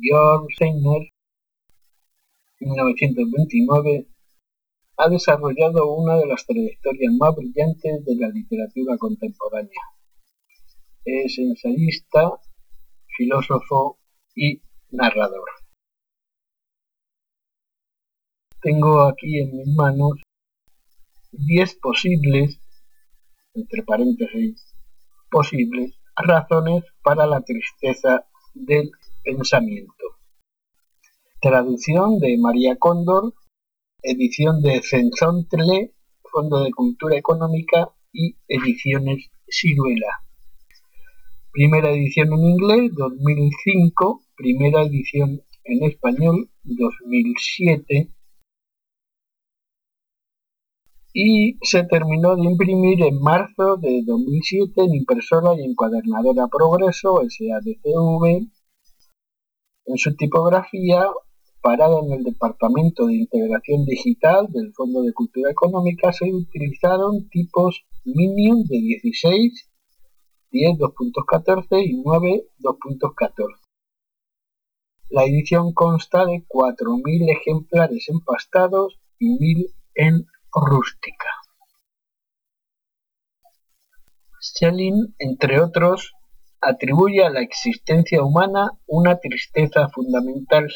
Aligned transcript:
Georg 0.00 0.46
Seiner, 0.56 1.10
1929, 2.60 4.06
ha 4.96 5.08
desarrollado 5.08 5.92
una 5.92 6.16
de 6.16 6.26
las 6.26 6.46
trayectorias 6.46 7.12
más 7.18 7.34
brillantes 7.34 8.04
de 8.04 8.16
la 8.16 8.28
literatura 8.28 8.96
contemporánea. 8.96 9.80
Es 11.04 11.38
ensayista, 11.38 12.32
filósofo 13.16 13.98
y 14.34 14.62
narrador. 14.90 15.48
Tengo 18.60 19.02
aquí 19.02 19.40
en 19.40 19.56
mis 19.56 19.66
manos 19.76 20.22
10 21.32 21.76
posibles, 21.76 22.60
entre 23.54 23.82
paréntesis, 23.82 24.74
posibles 25.30 25.94
razones 26.16 26.84
para 27.02 27.26
la 27.26 27.40
tristeza 27.42 28.26
del 28.54 28.90
pensamiento. 29.28 30.04
Traducción 31.40 32.18
de 32.18 32.38
María 32.38 32.76
Cóndor, 32.76 33.34
edición 34.02 34.62
de 34.62 34.80
Cenzontle, 34.82 35.92
Fondo 36.32 36.64
de 36.64 36.70
Cultura 36.70 37.16
Económica 37.16 37.90
y 38.12 38.36
Ediciones 38.48 39.30
Ciruela. 39.46 40.12
Primera 41.52 41.90
edición 41.90 42.32
en 42.32 42.44
inglés 42.44 42.90
2005, 42.94 44.22
primera 44.34 44.82
edición 44.82 45.42
en 45.64 45.84
español 45.84 46.50
2007 46.62 48.08
y 51.12 51.58
se 51.62 51.84
terminó 51.84 52.36
de 52.36 52.44
imprimir 52.44 53.02
en 53.02 53.20
marzo 53.20 53.76
de 53.76 54.02
2007 54.06 54.72
en 54.84 54.94
impresora 54.94 55.54
y 55.54 55.64
encuadernadora 55.64 56.46
Progreso 56.48 57.20
SADCV 57.28 58.57
en 59.88 59.96
su 59.96 60.14
tipografía 60.14 61.06
parada 61.62 62.00
en 62.00 62.12
el 62.12 62.22
Departamento 62.22 63.06
de 63.06 63.14
Integración 63.16 63.84
Digital 63.84 64.46
del 64.50 64.72
Fondo 64.74 65.02
de 65.02 65.12
Cultura 65.12 65.50
Económica 65.50 66.12
se 66.12 66.32
utilizaron 66.32 67.28
tipos 67.30 67.84
Minium 68.04 68.64
de 68.64 68.78
16, 68.78 69.70
10 70.50 70.78
2.14 70.78 71.84
y 71.84 72.02
9 72.04 72.46
2.14. 72.60 73.58
La 75.10 75.24
edición 75.24 75.72
consta 75.72 76.26
de 76.26 76.44
4.000 76.46 77.32
ejemplares 77.40 78.08
empastados 78.08 78.98
y 79.18 79.30
1.000 79.38 79.74
en 79.94 80.26
rústica. 80.52 81.30
Schelling, 84.40 85.14
entre 85.18 85.60
otros, 85.60 86.12
atribuye 86.60 87.24
a 87.24 87.30
la 87.30 87.40
existencia 87.40 88.22
humana 88.22 88.70
una 88.86 89.18
tristeza 89.18 89.88
fundamental, 89.88 90.68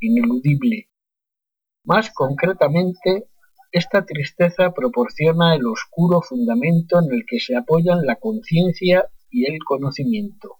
ineludible. 0.00 0.88
Más 1.84 2.10
concretamente, 2.10 3.28
esta 3.72 4.04
tristeza 4.04 4.72
proporciona 4.72 5.54
el 5.54 5.66
oscuro 5.66 6.22
fundamento 6.22 6.98
en 7.00 7.12
el 7.12 7.24
que 7.26 7.38
se 7.38 7.56
apoyan 7.56 8.06
la 8.06 8.16
conciencia 8.16 9.10
y 9.30 9.50
el 9.50 9.58
conocimiento. 9.64 10.56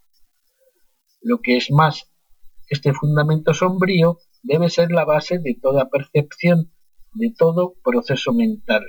Lo 1.21 1.41
que 1.41 1.57
es 1.57 1.71
más, 1.71 2.11
este 2.69 2.93
fundamento 2.93 3.55
sombrío 3.55 4.19
debe 4.43 4.69
ser 4.69 4.91
la 4.91 5.05
base 5.05 5.39
de 5.39 5.57
toda 5.61 5.89
percepción 5.89 6.73
de 7.15 7.33
todo 7.37 7.75
proceso 7.83 8.33
mental. 8.33 8.85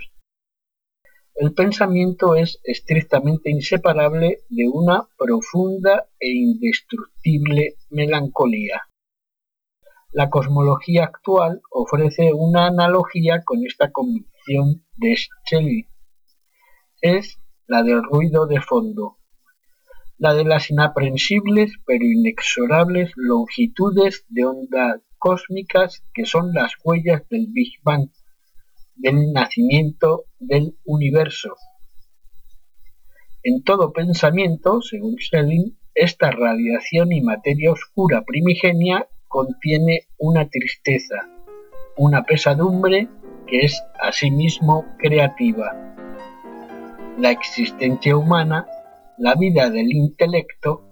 El 1.40 1.54
pensamiento 1.54 2.36
es 2.36 2.60
estrictamente 2.66 3.50
inseparable 3.50 4.40
de 4.50 4.68
una 4.68 5.08
profunda 5.18 6.10
e 6.20 6.28
indestructible 6.32 7.76
melancolía. 7.90 8.82
La 10.12 10.30
cosmología 10.30 11.06
actual 11.06 11.62
ofrece 11.72 12.34
una 12.34 12.68
analogía 12.68 13.42
con 13.46 13.66
esta 13.66 13.90
convicción 13.90 14.84
de 14.98 15.16
Shelley. 15.50 15.86
Es 17.00 17.38
la 17.68 17.84
del 17.84 18.04
ruido 18.04 18.46
de 18.46 18.60
fondo, 18.60 19.16
la 20.18 20.34
de 20.34 20.44
las 20.44 20.70
inaprensibles 20.70 21.72
pero 21.86 22.04
inexorables 22.04 23.14
longitudes 23.16 24.26
de 24.28 24.44
onda 24.44 25.02
cósmicas 25.18 26.04
que 26.14 26.26
son 26.26 26.52
las 26.54 26.74
huellas 26.84 27.26
del 27.30 27.48
Big 27.54 27.82
Bang, 27.82 28.10
del 29.00 29.32
nacimiento 29.32 30.26
del 30.40 30.76
universo. 30.86 31.56
En 33.44 33.64
todo 33.64 33.94
pensamiento, 33.94 34.82
según 34.82 35.16
Schelling, 35.18 35.78
esta 35.96 36.32
radiación 36.32 37.12
y 37.14 37.22
materia 37.22 37.72
oscura 37.72 38.24
primigenia 38.26 39.08
contiene 39.28 40.02
una 40.18 40.50
tristeza, 40.50 41.16
una 41.98 42.24
pesadumbre 42.24 43.08
que 43.48 43.62
es 43.62 43.82
asimismo 44.02 44.86
creativa. 44.98 45.96
La 47.18 47.32
existencia 47.32 48.18
humana, 48.18 48.68
la 49.18 49.36
vida 49.36 49.70
del 49.70 49.94
intelecto, 49.94 50.84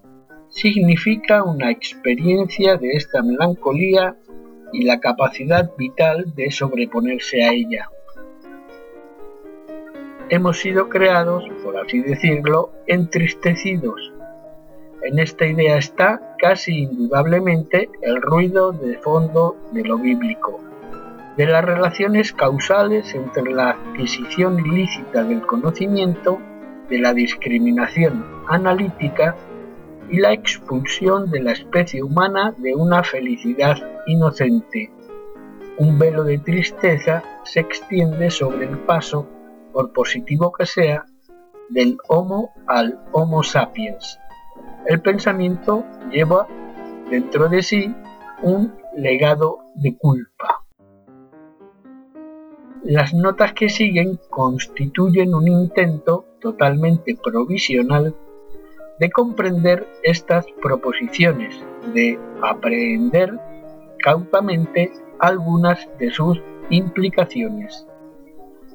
significa 0.49 1.43
una 1.43 1.71
experiencia 1.71 2.77
de 2.77 2.91
esta 2.91 3.21
melancolía 3.21 4.15
y 4.71 4.83
la 4.83 4.99
capacidad 4.99 5.69
vital 5.77 6.33
de 6.35 6.51
sobreponerse 6.51 7.43
a 7.43 7.51
ella. 7.51 7.89
Hemos 10.29 10.59
sido 10.59 10.89
creados, 10.89 11.45
por 11.63 11.77
así 11.77 12.01
decirlo, 12.01 12.71
entristecidos. 12.85 14.11
En 15.03 15.19
esta 15.19 15.45
idea 15.45 15.77
está 15.77 16.35
casi 16.37 16.79
indudablemente 16.79 17.89
el 18.01 18.21
ruido 18.21 18.73
de 18.73 18.97
fondo 18.97 19.55
de 19.71 19.85
lo 19.85 19.97
bíblico, 19.97 20.59
de 21.37 21.45
las 21.45 21.63
relaciones 21.63 22.33
causales 22.33 23.15
entre 23.15 23.53
la 23.53 23.69
adquisición 23.69 24.59
ilícita 24.59 25.23
del 25.23 25.43
conocimiento, 25.43 26.41
de 26.89 26.99
la 26.99 27.13
discriminación 27.13 28.25
analítica 28.49 29.33
y 30.09 30.17
la 30.19 30.33
expulsión 30.33 31.31
de 31.31 31.39
la 31.39 31.53
especie 31.53 32.03
humana 32.03 32.53
de 32.57 32.75
una 32.75 33.01
felicidad 33.01 33.77
inocente. 34.07 34.91
Un 35.77 35.97
velo 35.97 36.25
de 36.25 36.39
tristeza 36.39 37.23
se 37.45 37.61
extiende 37.61 38.29
sobre 38.29 38.65
el 38.65 38.77
paso, 38.79 39.29
por 39.77 39.93
positivo 39.93 40.51
que 40.51 40.65
sea, 40.65 41.05
del 41.69 41.99
Homo 42.07 42.49
al 42.65 42.99
Homo 43.11 43.43
sapiens. 43.43 44.17
El 44.87 45.01
pensamiento 45.01 45.85
lleva 46.09 46.47
dentro 47.11 47.47
de 47.47 47.61
sí 47.61 47.93
un 48.41 48.73
legado 48.95 49.59
de 49.75 49.95
culpa. 49.95 50.63
Las 52.81 53.13
notas 53.13 53.53
que 53.53 53.69
siguen 53.69 54.19
constituyen 54.31 55.35
un 55.35 55.47
intento 55.47 56.25
totalmente 56.41 57.15
provisional 57.15 58.15
de 58.99 59.11
comprender 59.11 59.87
estas 60.01 60.47
proposiciones, 60.59 61.53
de 61.93 62.19
aprehender 62.41 63.39
cautamente 63.99 64.91
algunas 65.19 65.87
de 65.99 66.09
sus 66.09 66.41
implicaciones. 66.71 67.85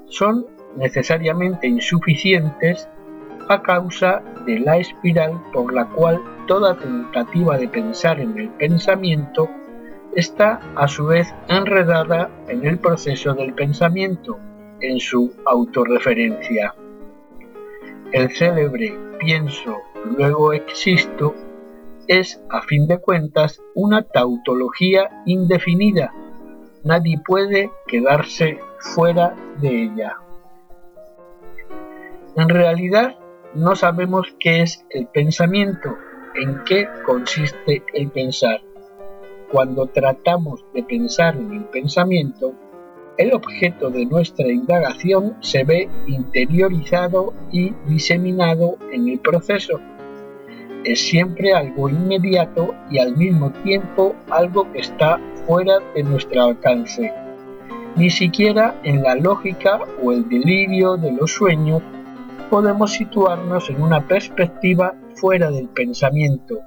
Son 0.06 0.46
necesariamente 0.76 1.66
insuficientes 1.66 2.88
a 3.48 3.62
causa 3.62 4.22
de 4.46 4.60
la 4.60 4.78
espiral 4.78 5.40
por 5.52 5.72
la 5.72 5.86
cual 5.90 6.20
toda 6.46 6.76
tentativa 6.76 7.58
de 7.58 7.68
pensar 7.68 8.20
en 8.20 8.38
el 8.38 8.48
pensamiento 8.50 9.48
está 10.14 10.60
a 10.76 10.88
su 10.88 11.06
vez 11.06 11.32
enredada 11.48 12.30
en 12.48 12.66
el 12.66 12.78
proceso 12.78 13.34
del 13.34 13.54
pensamiento, 13.54 14.38
en 14.80 14.98
su 15.00 15.32
autorreferencia. 15.46 16.74
El 18.12 18.30
célebre 18.30 18.98
pienso 19.18 19.78
luego 20.04 20.52
existo 20.52 21.34
es, 22.08 22.42
a 22.50 22.62
fin 22.62 22.86
de 22.86 22.98
cuentas, 22.98 23.62
una 23.74 24.02
tautología 24.02 25.22
indefinida. 25.24 26.12
Nadie 26.84 27.20
puede 27.24 27.70
quedarse 27.86 28.58
fuera 28.80 29.36
de 29.60 29.84
ella. 29.84 30.18
En 32.36 32.48
realidad, 32.48 33.16
no 33.54 33.76
sabemos 33.76 34.34
qué 34.40 34.62
es 34.62 34.84
el 34.90 35.06
pensamiento, 35.08 35.96
en 36.34 36.62
qué 36.64 36.88
consiste 37.04 37.82
el 37.92 38.10
pensar. 38.10 38.60
Cuando 39.50 39.86
tratamos 39.86 40.64
de 40.72 40.82
pensar 40.82 41.36
en 41.36 41.52
el 41.52 41.64
pensamiento, 41.64 42.54
el 43.18 43.34
objeto 43.34 43.90
de 43.90 44.06
nuestra 44.06 44.48
indagación 44.48 45.36
se 45.40 45.64
ve 45.64 45.88
interiorizado 46.06 47.34
y 47.50 47.74
diseminado 47.86 48.76
en 48.90 49.08
el 49.08 49.18
proceso 49.18 49.78
es 50.84 51.00
siempre 51.00 51.52
algo 51.52 51.88
inmediato 51.88 52.74
y 52.90 52.98
al 52.98 53.16
mismo 53.16 53.50
tiempo 53.62 54.14
algo 54.30 54.70
que 54.72 54.80
está 54.80 55.20
fuera 55.46 55.78
de 55.94 56.02
nuestro 56.02 56.42
alcance. 56.42 57.12
Ni 57.96 58.10
siquiera 58.10 58.74
en 58.82 59.02
la 59.02 59.14
lógica 59.14 59.80
o 60.02 60.12
el 60.12 60.28
delirio 60.28 60.96
de 60.96 61.12
los 61.12 61.32
sueños 61.32 61.82
podemos 62.52 62.92
situarnos 62.92 63.70
en 63.70 63.80
una 63.80 64.06
perspectiva 64.06 64.94
fuera 65.14 65.50
del 65.50 65.70
pensamiento. 65.70 66.58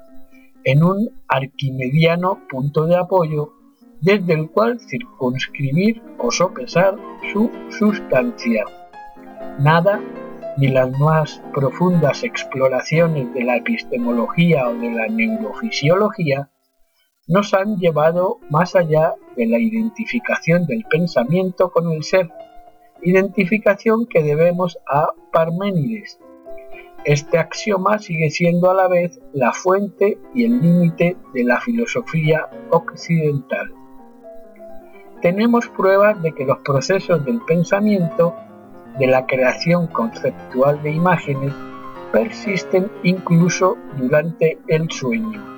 en 0.64 0.84
un 0.84 1.12
arquimediano 1.28 2.40
punto 2.50 2.88
de 2.88 2.98
apoyo 2.98 3.54
desde 4.02 4.34
el 4.34 4.50
cual 4.50 4.80
circunscribir 4.80 6.02
o 6.18 6.32
sopesar 6.32 6.96
su 7.32 7.52
sustancia. 7.70 8.66
Nada, 9.60 10.02
ni 10.58 10.70
las 10.70 10.90
más 11.00 11.40
profundas 11.54 12.24
exploraciones 12.24 13.32
de 13.36 13.44
la 13.44 13.58
epistemología 13.58 14.68
o 14.68 14.74
de 14.74 14.90
la 14.90 15.08
neurofisiología, 15.08 16.50
nos 17.28 17.54
han 17.54 17.78
llevado 17.78 18.40
más 18.50 18.76
allá 18.76 19.14
de 19.38 19.46
la 19.46 19.60
identificación 19.60 20.66
del 20.66 20.84
pensamiento 20.90 21.70
con 21.70 21.92
el 21.92 22.04
ser, 22.04 22.32
identificación 23.06 24.08
que 24.08 24.24
debemos 24.24 24.80
a 24.88 25.10
Parménides. 25.32 26.20
Este 27.06 27.38
axioma 27.38 28.00
sigue 28.00 28.32
siendo 28.32 28.72
a 28.72 28.74
la 28.74 28.88
vez 28.88 29.20
la 29.32 29.54
fuente 29.54 30.18
y 30.34 30.46
el 30.46 30.60
límite 30.60 31.16
de 31.34 31.44
la 31.44 31.62
filosofía 31.62 32.50
occidental. 32.72 33.72
Tenemos 35.22 35.68
pruebas 35.68 36.20
de 36.24 36.32
que 36.34 36.46
los 36.46 36.58
procesos 36.60 37.24
del 37.24 37.42
pensamiento, 37.42 38.36
de 38.98 39.06
la 39.06 39.28
creación 39.28 39.86
conceptual 39.88 40.82
de 40.82 40.92
imágenes, 40.92 41.54
persisten 42.12 42.92
incluso 43.04 43.78
durante 43.98 44.58
el 44.68 44.90
sueño. 44.90 45.55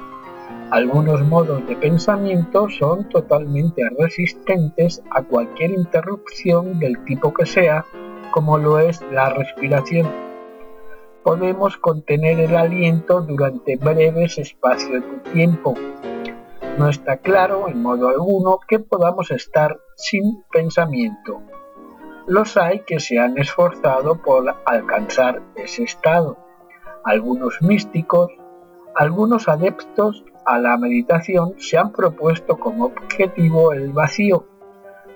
Algunos 0.70 1.22
modos 1.22 1.66
de 1.66 1.78
pensamiento 1.78 2.68
son 2.70 3.08
totalmente 3.08 3.82
resistentes 3.98 5.02
a 5.12 5.24
cualquier 5.24 5.72
interrupción 5.72 6.78
del 6.80 7.06
tipo 7.06 7.34
que 7.34 7.46
sea, 7.46 7.86
como 8.32 8.58
lo 8.58 8.78
es 8.78 9.02
la 9.14 9.30
respiración. 9.30 10.12
Podemos 11.24 11.78
contener 11.78 12.42
el 12.42 12.54
aliento 12.54 13.22
durante 13.22 13.78
breves 13.78 14.38
espacios 14.40 15.04
de 15.06 15.32
tiempo. 15.32 15.74
No 16.78 16.90
está 16.90 17.16
claro 17.16 17.70
en 17.70 17.82
modo 17.82 18.10
alguno 18.10 18.60
que 18.68 18.80
podamos 18.80 19.32
estar 19.32 19.80
sin 19.96 20.44
pensamiento. 20.52 21.42
Los 22.28 22.58
hay 22.58 22.82
que 22.82 23.00
se 23.00 23.20
han 23.20 23.38
esforzado 23.38 24.22
por 24.22 24.54
alcanzar 24.66 25.42
ese 25.56 25.84
estado. 25.84 26.38
Algunos 27.06 27.62
místicos, 27.62 28.32
algunos 28.96 29.48
adeptos 29.48 30.26
a 30.48 30.58
la 30.60 30.78
meditación 30.78 31.56
se 31.58 31.78
han 31.78 31.92
propuesto 31.92 32.58
como 32.58 32.86
objetivo 32.86 33.74
el 33.74 33.92
vacío, 33.92 34.46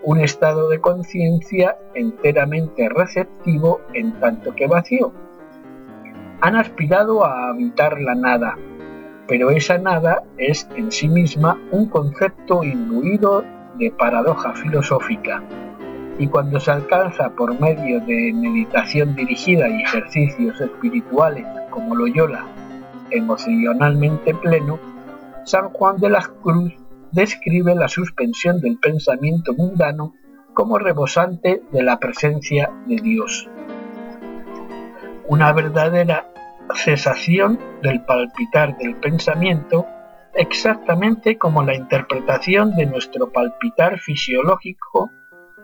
un 0.04 0.20
estado 0.20 0.68
de 0.68 0.82
conciencia 0.82 1.78
enteramente 1.96 2.90
receptivo 2.90 3.80
en 3.94 4.12
tanto 4.20 4.54
que 4.54 4.68
vacío. 4.68 5.14
Han 6.42 6.58
aspirado 6.58 7.24
a 7.24 7.50
habitar 7.50 8.02
la 8.02 8.14
nada, 8.14 8.58
pero 9.26 9.52
esa 9.52 9.78
nada 9.78 10.22
es 10.38 10.68
en 10.76 10.92
sí 10.92 11.08
misma 11.08 11.58
un 11.72 11.88
concepto 11.88 12.62
imbuido 12.66 13.46
de 13.78 13.90
paradoja 13.92 14.52
filosófica, 14.54 15.42
y 16.20 16.28
cuando 16.28 16.60
se 16.60 16.72
alcanza 16.72 17.30
por 17.30 17.58
medio 17.58 18.02
de 18.02 18.34
meditación 18.34 19.16
dirigida 19.16 19.70
y 19.70 19.82
ejercicios 19.82 20.60
espirituales 20.60 21.48
como 21.70 21.96
Loyola, 21.96 22.46
emocionalmente 23.12 24.36
pleno, 24.36 24.91
San 25.44 25.70
Juan 25.70 25.98
de 26.00 26.10
la 26.10 26.22
Cruz 26.22 26.74
describe 27.12 27.74
la 27.76 27.88
suspensión 27.88 28.62
del 28.62 28.78
pensamiento 28.78 29.54
mundano 29.54 30.14
como 30.54 30.78
rebosante 30.78 31.64
de 31.72 31.84
la 31.84 32.00
presencia 32.00 32.72
de 32.86 32.98
Dios. 32.98 33.50
Una 35.28 35.52
verdadera 35.52 36.28
cesación 36.76 37.60
del 37.82 38.06
palpitar 38.06 38.78
del 38.78 38.96
pensamiento, 38.98 39.88
exactamente 40.36 41.38
como 41.38 41.64
la 41.64 41.76
interpretación 41.76 42.76
de 42.76 42.86
nuestro 42.86 43.32
palpitar 43.32 44.00
fisiológico 44.00 45.12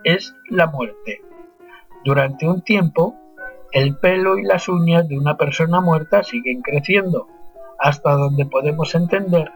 es 0.04 0.34
la 0.50 0.66
muerte. 0.66 1.22
Durante 2.04 2.48
un 2.48 2.62
tiempo, 2.62 3.14
el 3.72 3.96
pelo 3.96 4.38
y 4.38 4.42
las 4.42 4.68
uñas 4.68 5.08
de 5.08 5.18
una 5.18 5.36
persona 5.36 5.80
muerta 5.80 6.24
siguen 6.24 6.62
creciendo, 6.62 7.28
hasta 7.78 8.12
donde 8.12 8.44
podemos 8.46 8.94
entender 8.94 9.52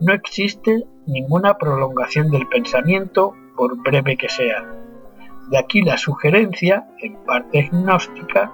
no 0.00 0.14
existe 0.14 0.84
ninguna 1.06 1.58
prolongación 1.58 2.30
del 2.30 2.48
pensamiento, 2.48 3.34
por 3.56 3.76
breve 3.82 4.16
que 4.16 4.28
sea. 4.28 4.64
De 5.50 5.58
aquí 5.58 5.82
la 5.82 5.98
sugerencia, 5.98 6.88
en 7.00 7.16
parte 7.24 7.68
gnóstica, 7.70 8.50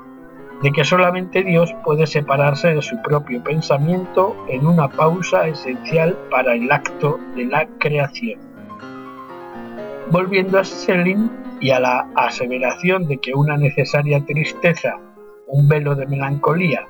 de 0.63 0.73
que 0.73 0.85
solamente 0.85 1.45
Dios 1.45 1.75
puede 1.85 2.07
separarse 2.07 2.75
de 2.75 2.83
su 2.83 3.01
propio 3.03 3.45
pensamiento 3.45 4.35
en 4.49 4.67
una 4.67 4.89
pausa 4.89 5.47
esencial 5.47 6.17
para 6.31 6.55
el 6.55 6.73
acto 6.73 7.21
de 7.37 7.45
la 7.45 7.67
creación. 7.79 8.41
Volviendo 10.11 10.59
a 10.59 10.65
Schelling 10.65 11.31
y 11.61 11.71
a 11.71 11.81
la 11.81 12.09
aseveración 12.15 13.07
de 13.07 13.19
que 13.19 13.35
una 13.35 13.57
necesaria 13.57 14.25
tristeza, 14.25 14.99
un 15.47 15.69
velo 15.69 15.95
de 15.95 16.07
melancolía, 16.07 16.87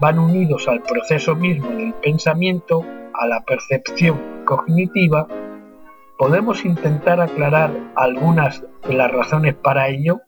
van 0.00 0.18
unidos 0.18 0.66
al 0.68 0.82
proceso 0.82 1.36
mismo 1.36 1.70
del 1.70 1.94
pensamiento, 1.94 2.84
a 3.14 3.26
la 3.26 3.44
percepción 3.44 4.44
cognitiva, 4.44 5.26
¿podemos 6.18 6.64
intentar 6.64 7.20
aclarar 7.20 7.92
algunas 7.96 8.62
de 8.82 8.94
las 8.94 9.10
razones 9.10 9.54
para 9.54 9.88
ello? 9.88 10.20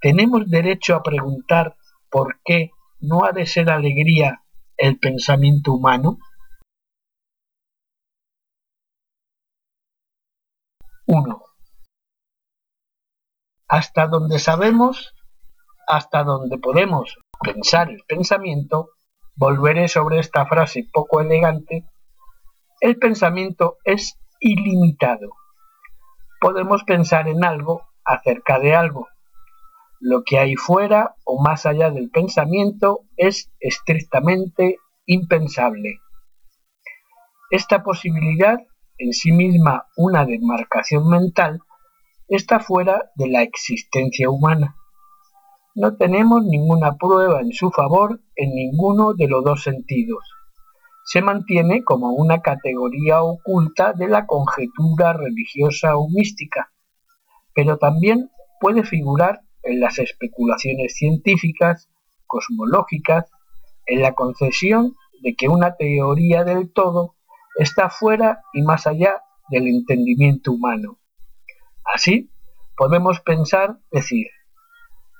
¿Tenemos 0.00 0.50
derecho 0.50 0.96
a 0.96 1.02
preguntar 1.02 1.76
por 2.10 2.40
qué 2.44 2.70
no 3.00 3.24
ha 3.24 3.32
de 3.32 3.46
ser 3.46 3.70
alegría 3.70 4.42
el 4.76 4.98
pensamiento 4.98 5.72
humano? 5.72 6.18
1. 11.06 11.42
Hasta 13.68 14.06
donde 14.06 14.38
sabemos, 14.38 15.14
hasta 15.86 16.24
donde 16.24 16.58
podemos 16.58 17.18
pensar 17.42 17.90
el 17.90 18.02
pensamiento, 18.06 18.90
Volveré 19.36 19.88
sobre 19.88 20.20
esta 20.20 20.46
frase 20.46 20.88
poco 20.92 21.20
elegante. 21.20 21.84
El 22.80 22.98
pensamiento 22.98 23.78
es 23.84 24.16
ilimitado. 24.38 25.32
Podemos 26.40 26.84
pensar 26.84 27.26
en 27.26 27.44
algo 27.44 27.82
acerca 28.04 28.60
de 28.60 28.76
algo. 28.76 29.08
Lo 29.98 30.22
que 30.22 30.38
hay 30.38 30.54
fuera 30.54 31.16
o 31.24 31.42
más 31.42 31.66
allá 31.66 31.90
del 31.90 32.10
pensamiento 32.10 33.00
es 33.16 33.50
estrictamente 33.58 34.78
impensable. 35.06 35.98
Esta 37.50 37.82
posibilidad, 37.82 38.58
en 38.98 39.12
sí 39.12 39.32
misma 39.32 39.86
una 39.96 40.24
demarcación 40.26 41.08
mental, 41.08 41.60
está 42.28 42.60
fuera 42.60 43.10
de 43.16 43.28
la 43.28 43.42
existencia 43.42 44.30
humana. 44.30 44.76
No 45.76 45.96
tenemos 45.96 46.44
ninguna 46.44 46.96
prueba 46.96 47.40
en 47.40 47.52
su 47.52 47.72
favor 47.72 48.20
en 48.36 48.54
ninguno 48.54 49.12
de 49.12 49.26
los 49.26 49.42
dos 49.42 49.64
sentidos. 49.64 50.22
Se 51.04 51.20
mantiene 51.20 51.82
como 51.82 52.10
una 52.10 52.42
categoría 52.42 53.22
oculta 53.24 53.92
de 53.92 54.06
la 54.06 54.24
conjetura 54.24 55.14
religiosa 55.14 55.96
o 55.96 56.08
mística, 56.08 56.70
pero 57.54 57.76
también 57.78 58.30
puede 58.60 58.84
figurar 58.84 59.40
en 59.64 59.80
las 59.80 59.98
especulaciones 59.98 60.94
científicas, 60.94 61.90
cosmológicas, 62.28 63.28
en 63.86 64.00
la 64.00 64.14
concesión 64.14 64.94
de 65.22 65.34
que 65.34 65.48
una 65.48 65.74
teoría 65.74 66.44
del 66.44 66.72
todo 66.72 67.16
está 67.58 67.90
fuera 67.90 68.42
y 68.52 68.62
más 68.62 68.86
allá 68.86 69.22
del 69.50 69.66
entendimiento 69.66 70.52
humano. 70.52 70.98
Así, 71.92 72.30
podemos 72.76 73.20
pensar, 73.20 73.78
decir, 73.90 74.28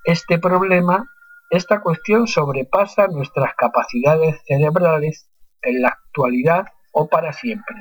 este 0.05 0.39
problema, 0.39 1.11
esta 1.51 1.81
cuestión 1.81 2.27
sobrepasa 2.27 3.09
nuestras 3.09 3.55
capacidades 3.57 4.41
cerebrales 4.47 5.31
en 5.63 5.83
la 5.83 5.89
actualidad 5.89 6.67
o 6.93 7.09
para 7.09 7.33
siempre. 7.33 7.77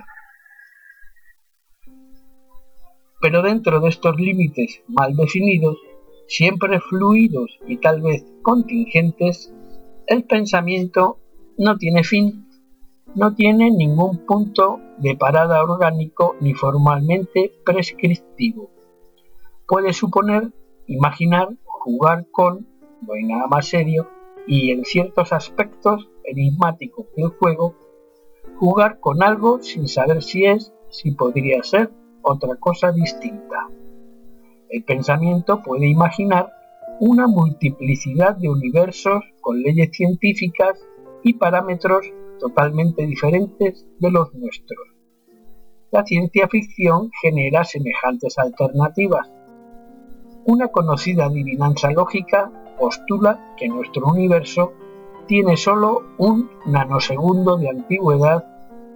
Pero 3.21 3.41
dentro 3.41 3.79
de 3.79 3.89
estos 3.89 4.15
límites 4.17 4.81
mal 4.87 5.15
definidos, 5.15 5.77
siempre 6.27 6.79
fluidos 6.79 7.57
y 7.67 7.77
tal 7.77 8.01
vez 8.01 8.25
contingentes, 8.41 9.53
el 10.07 10.23
pensamiento 10.23 11.19
no 11.57 11.77
tiene 11.77 12.03
fin, 12.03 12.47
no 13.15 13.35
tiene 13.35 13.71
ningún 13.71 14.25
punto 14.25 14.81
de 14.97 15.15
parada 15.15 15.61
orgánico 15.61 16.35
ni 16.41 16.53
formalmente 16.53 17.53
prescriptivo. 17.65 18.71
Puede 19.67 19.93
suponer, 19.93 20.51
imaginar 20.87 21.49
jugar 21.83 22.27
con, 22.31 22.67
no 23.01 23.13
hay 23.13 23.23
nada 23.23 23.47
más 23.47 23.67
serio, 23.67 24.09
y 24.47 24.71
en 24.71 24.83
ciertos 24.85 25.33
aspectos 25.33 26.09
enigmáticos 26.23 27.07
del 27.15 27.29
juego, 27.29 27.75
jugar 28.57 28.99
con 28.99 29.21
algo 29.23 29.61
sin 29.61 29.87
saber 29.87 30.21
si 30.21 30.45
es, 30.45 30.73
si 30.89 31.11
podría 31.11 31.61
ser 31.63 31.91
otra 32.21 32.55
cosa 32.55 32.91
distinta. 32.91 33.67
El 34.69 34.83
pensamiento 34.83 35.61
puede 35.61 35.87
imaginar 35.87 36.49
una 36.99 37.27
multiplicidad 37.27 38.37
de 38.37 38.49
universos 38.49 39.23
con 39.41 39.61
leyes 39.61 39.89
científicas 39.91 40.79
y 41.23 41.33
parámetros 41.33 42.05
totalmente 42.39 43.05
diferentes 43.05 43.85
de 43.99 44.11
los 44.11 44.33
nuestros. 44.33 44.87
La 45.91 46.03
ciencia 46.05 46.47
ficción 46.47 47.11
genera 47.21 47.63
semejantes 47.63 48.37
alternativas. 48.39 49.29
Una 50.45 50.67
conocida 50.67 51.25
adivinanza 51.25 51.89
lógica 51.91 52.51
postula 52.77 53.55
que 53.55 53.69
nuestro 53.69 54.07
universo 54.07 54.73
tiene 55.25 55.55
solo 55.55 56.03
un 56.17 56.49
nanosegundo 56.65 57.55
de 57.55 57.69
antigüedad 57.69 58.45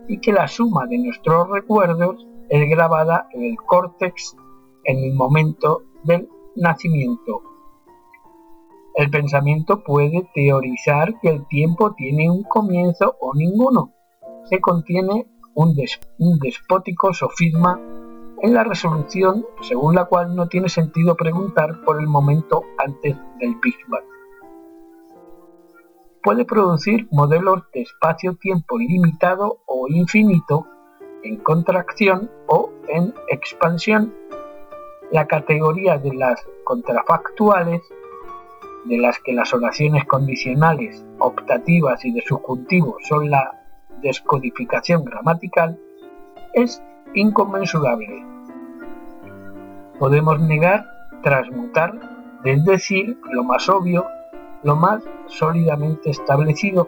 y 0.09 0.19
que 0.19 0.33
la 0.33 0.49
suma 0.49 0.87
de 0.87 0.97
nuestros 0.97 1.49
recuerdos 1.49 2.27
es 2.49 2.69
grabada 2.69 3.29
en 3.31 3.45
el 3.45 3.55
córtex 3.55 4.35
en 4.83 4.97
el 5.05 5.13
momento 5.13 5.83
del 6.03 6.27
nacimiento. 6.57 7.41
El 8.95 9.09
pensamiento 9.09 9.83
puede 9.85 10.29
teorizar 10.33 11.17
que 11.21 11.29
el 11.29 11.47
tiempo 11.47 11.93
tiene 11.93 12.29
un 12.29 12.43
comienzo 12.43 13.15
o 13.21 13.33
ninguno. 13.33 13.93
Se 14.49 14.59
contiene 14.59 15.27
un, 15.55 15.75
un 16.19 16.39
despótico 16.39 17.13
sofisma 17.13 17.79
en 18.41 18.53
la 18.53 18.63
resolución 18.63 19.45
según 19.61 19.95
la 19.95 20.05
cual 20.05 20.35
no 20.35 20.47
tiene 20.47 20.69
sentido 20.69 21.15
preguntar 21.15 21.81
por 21.83 21.99
el 21.99 22.07
momento 22.07 22.63
antes 22.77 23.15
del 23.39 23.55
Big 23.61 23.77
Bang. 23.87 24.03
Puede 26.23 26.45
producir 26.45 27.07
modelos 27.11 27.63
de 27.73 27.81
espacio-tiempo 27.81 28.77
limitado 28.77 29.59
o 29.65 29.87
infinito 29.87 30.67
en 31.23 31.37
contracción 31.37 32.29
o 32.47 32.71
en 32.87 33.13
expansión. 33.29 34.13
La 35.11 35.25
categoría 35.25 35.97
de 35.97 36.13
las 36.13 36.45
contrafactuales 36.63 37.81
de 38.85 38.97
las 38.97 39.19
que 39.19 39.33
las 39.33 39.53
oraciones 39.53 40.05
condicionales, 40.05 41.05
optativas 41.19 42.03
y 42.05 42.11
de 42.11 42.21
subjuntivo 42.21 42.97
son 43.07 43.29
la 43.29 43.63
descodificación 44.01 45.03
gramatical, 45.05 45.79
es 46.53 46.81
inconmensurable. 47.13 48.25
Podemos 49.99 50.39
negar, 50.39 50.85
transmutar, 51.23 51.93
es 52.43 52.63
decir, 52.65 53.17
lo 53.31 53.43
más 53.43 53.67
obvio, 53.69 54.05
lo 54.63 54.75
más 54.75 55.03
sólidamente 55.27 56.11
establecido. 56.11 56.87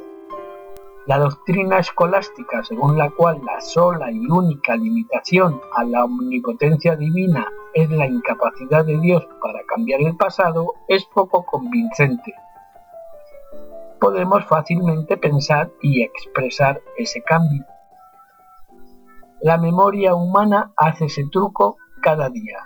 La 1.07 1.17
doctrina 1.17 1.79
escolástica, 1.79 2.63
según 2.63 2.97
la 2.97 3.09
cual 3.09 3.41
la 3.43 3.59
sola 3.61 4.11
y 4.11 4.19
única 4.29 4.75
limitación 4.75 5.59
a 5.75 5.83
la 5.83 6.05
omnipotencia 6.05 6.95
divina 6.95 7.47
es 7.73 7.89
la 7.89 8.05
incapacidad 8.05 8.85
de 8.85 8.99
Dios 8.99 9.27
para 9.41 9.63
cambiar 9.63 10.01
el 10.01 10.15
pasado, 10.15 10.73
es 10.87 11.05
poco 11.05 11.45
convincente. 11.45 12.33
Podemos 13.99 14.45
fácilmente 14.45 15.17
pensar 15.17 15.69
y 15.81 16.03
expresar 16.03 16.79
ese 16.97 17.21
cambio. 17.23 17.65
La 19.41 19.57
memoria 19.57 20.15
humana 20.15 20.73
hace 20.75 21.05
ese 21.05 21.25
truco 21.31 21.77
cada 22.01 22.29
día. 22.29 22.57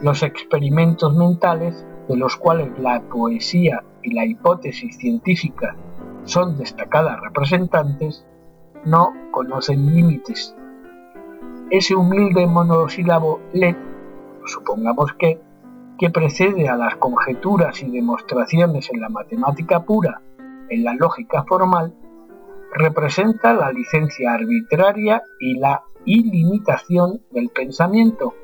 Los 0.00 0.22
experimentos 0.22 1.12
mentales, 1.16 1.84
de 2.06 2.16
los 2.16 2.36
cuales 2.36 2.78
la 2.78 3.02
poesía 3.02 3.82
y 4.00 4.14
la 4.14 4.24
hipótesis 4.24 4.96
científica 4.96 5.74
son 6.22 6.56
destacadas 6.56 7.20
representantes, 7.20 8.24
no 8.84 9.12
conocen 9.32 9.92
límites. 9.92 10.54
Ese 11.70 11.96
humilde 11.96 12.46
monosílabo 12.46 13.40
let 13.52 13.76
supongamos 14.46 15.12
que, 15.14 15.40
que 15.98 16.10
precede 16.10 16.68
a 16.68 16.76
las 16.76 16.94
conjeturas 16.94 17.82
y 17.82 17.90
demostraciones 17.90 18.88
en 18.92 19.00
la 19.00 19.08
matemática 19.08 19.84
pura, 19.84 20.22
en 20.68 20.84
la 20.84 20.94
lógica 20.94 21.42
formal, 21.42 21.92
representa 22.74 23.52
la 23.54 23.70
licencia 23.70 24.34
arbitraria 24.34 25.22
y 25.38 25.58
la 25.58 25.82
ilimitación 26.04 27.22
del 27.30 27.50
pensamiento, 27.50 28.34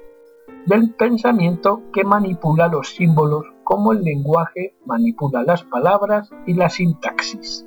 del 0.66 0.94
pensamiento 0.94 1.82
que 1.92 2.04
manipula 2.04 2.68
los 2.68 2.90
símbolos 2.90 3.46
como 3.64 3.92
el 3.92 4.02
lenguaje 4.02 4.74
manipula 4.86 5.42
las 5.42 5.64
palabras 5.64 6.30
y 6.46 6.54
la 6.54 6.70
sintaxis. 6.70 7.66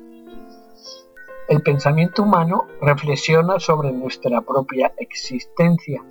El 1.48 1.62
pensamiento 1.62 2.22
humano 2.22 2.66
reflexiona 2.80 3.58
sobre 3.58 3.92
nuestra 3.92 4.40
propia 4.40 4.92
existencia, 4.96 6.02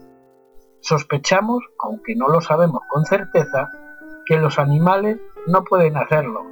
Sospechamos, 0.82 1.64
aunque 1.78 2.16
no 2.16 2.28
lo 2.28 2.42
sabemos 2.42 2.82
con 2.90 3.06
certeza, 3.06 3.70
que 4.26 4.38
los 4.38 4.58
animales 4.58 5.20
no 5.46 5.64
pueden 5.64 5.96
hacerlo, 5.96 6.44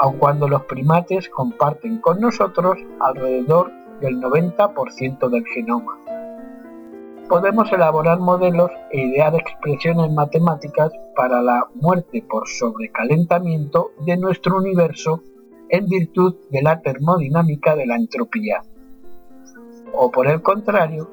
aun 0.00 0.16
cuando 0.16 0.48
los 0.48 0.64
primates 0.64 1.28
comparten 1.28 2.00
con 2.00 2.20
nosotros 2.20 2.78
alrededor 3.00 3.70
del 4.00 4.18
90% 4.18 5.28
del 5.28 5.44
genoma. 5.46 5.98
Podemos 7.28 7.70
elaborar 7.70 8.18
modelos 8.18 8.70
e 8.90 9.02
idear 9.02 9.34
expresiones 9.34 10.10
matemáticas 10.10 10.90
para 11.14 11.42
la 11.42 11.68
muerte 11.74 12.24
por 12.28 12.48
sobrecalentamiento 12.48 13.92
de 14.06 14.16
nuestro 14.16 14.56
universo 14.56 15.22
en 15.68 15.86
virtud 15.86 16.34
de 16.50 16.62
la 16.62 16.80
termodinámica 16.80 17.76
de 17.76 17.86
la 17.86 17.96
entropía. 17.96 18.62
O 19.92 20.10
por 20.10 20.26
el 20.26 20.40
contrario, 20.40 21.10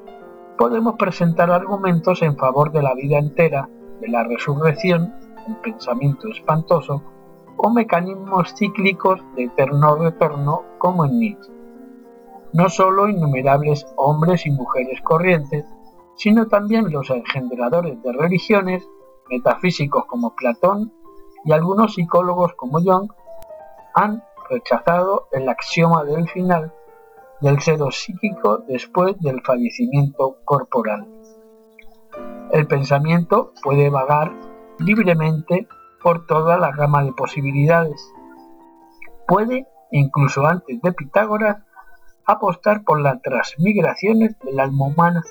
podemos 0.56 0.96
presentar 0.96 1.50
argumentos 1.50 2.22
en 2.22 2.36
favor 2.36 2.72
de 2.72 2.82
la 2.82 2.94
vida 2.94 3.18
entera, 3.18 3.68
de 4.00 4.08
la 4.08 4.24
resurrección, 4.24 5.14
un 5.46 5.56
pensamiento 5.62 6.28
espantoso, 6.28 7.02
o 7.58 7.70
mecanismos 7.70 8.54
cíclicos 8.54 9.20
de 9.34 9.44
eterno 9.44 9.96
retorno 9.96 10.62
como 10.78 11.04
en 11.04 11.18
Nietzsche. 11.18 11.52
No 12.52 12.68
solo 12.68 13.08
innumerables 13.08 13.86
hombres 13.96 14.46
y 14.46 14.50
mujeres 14.50 15.00
corrientes, 15.02 15.66
sino 16.14 16.46
también 16.46 16.90
los 16.90 17.10
engendradores 17.10 18.02
de 18.02 18.12
religiones, 18.12 18.88
metafísicos 19.28 20.06
como 20.06 20.34
Platón 20.34 20.92
y 21.44 21.52
algunos 21.52 21.94
psicólogos 21.94 22.54
como 22.54 22.80
Jung, 22.80 23.10
han 23.94 24.22
rechazado 24.48 25.28
el 25.32 25.48
axioma 25.48 26.04
del 26.04 26.28
final 26.28 26.72
del 27.40 27.60
ser 27.60 27.78
psíquico 27.90 28.58
después 28.66 29.18
del 29.20 29.42
fallecimiento 29.42 30.38
corporal. 30.44 31.06
El 32.50 32.66
pensamiento 32.66 33.52
puede 33.62 33.90
vagar 33.90 34.32
libremente 34.78 35.68
por 36.02 36.26
toda 36.26 36.58
la 36.58 36.72
gama 36.72 37.04
de 37.04 37.12
posibilidades. 37.12 38.12
Puede, 39.26 39.66
incluso 39.90 40.46
antes 40.46 40.80
de 40.80 40.92
Pitágoras, 40.92 41.58
apostar 42.26 42.84
por 42.84 43.00
las 43.00 43.20
transmigraciones 43.22 44.38
del 44.40 44.60
alma 44.60 44.86
humana. 44.86 45.22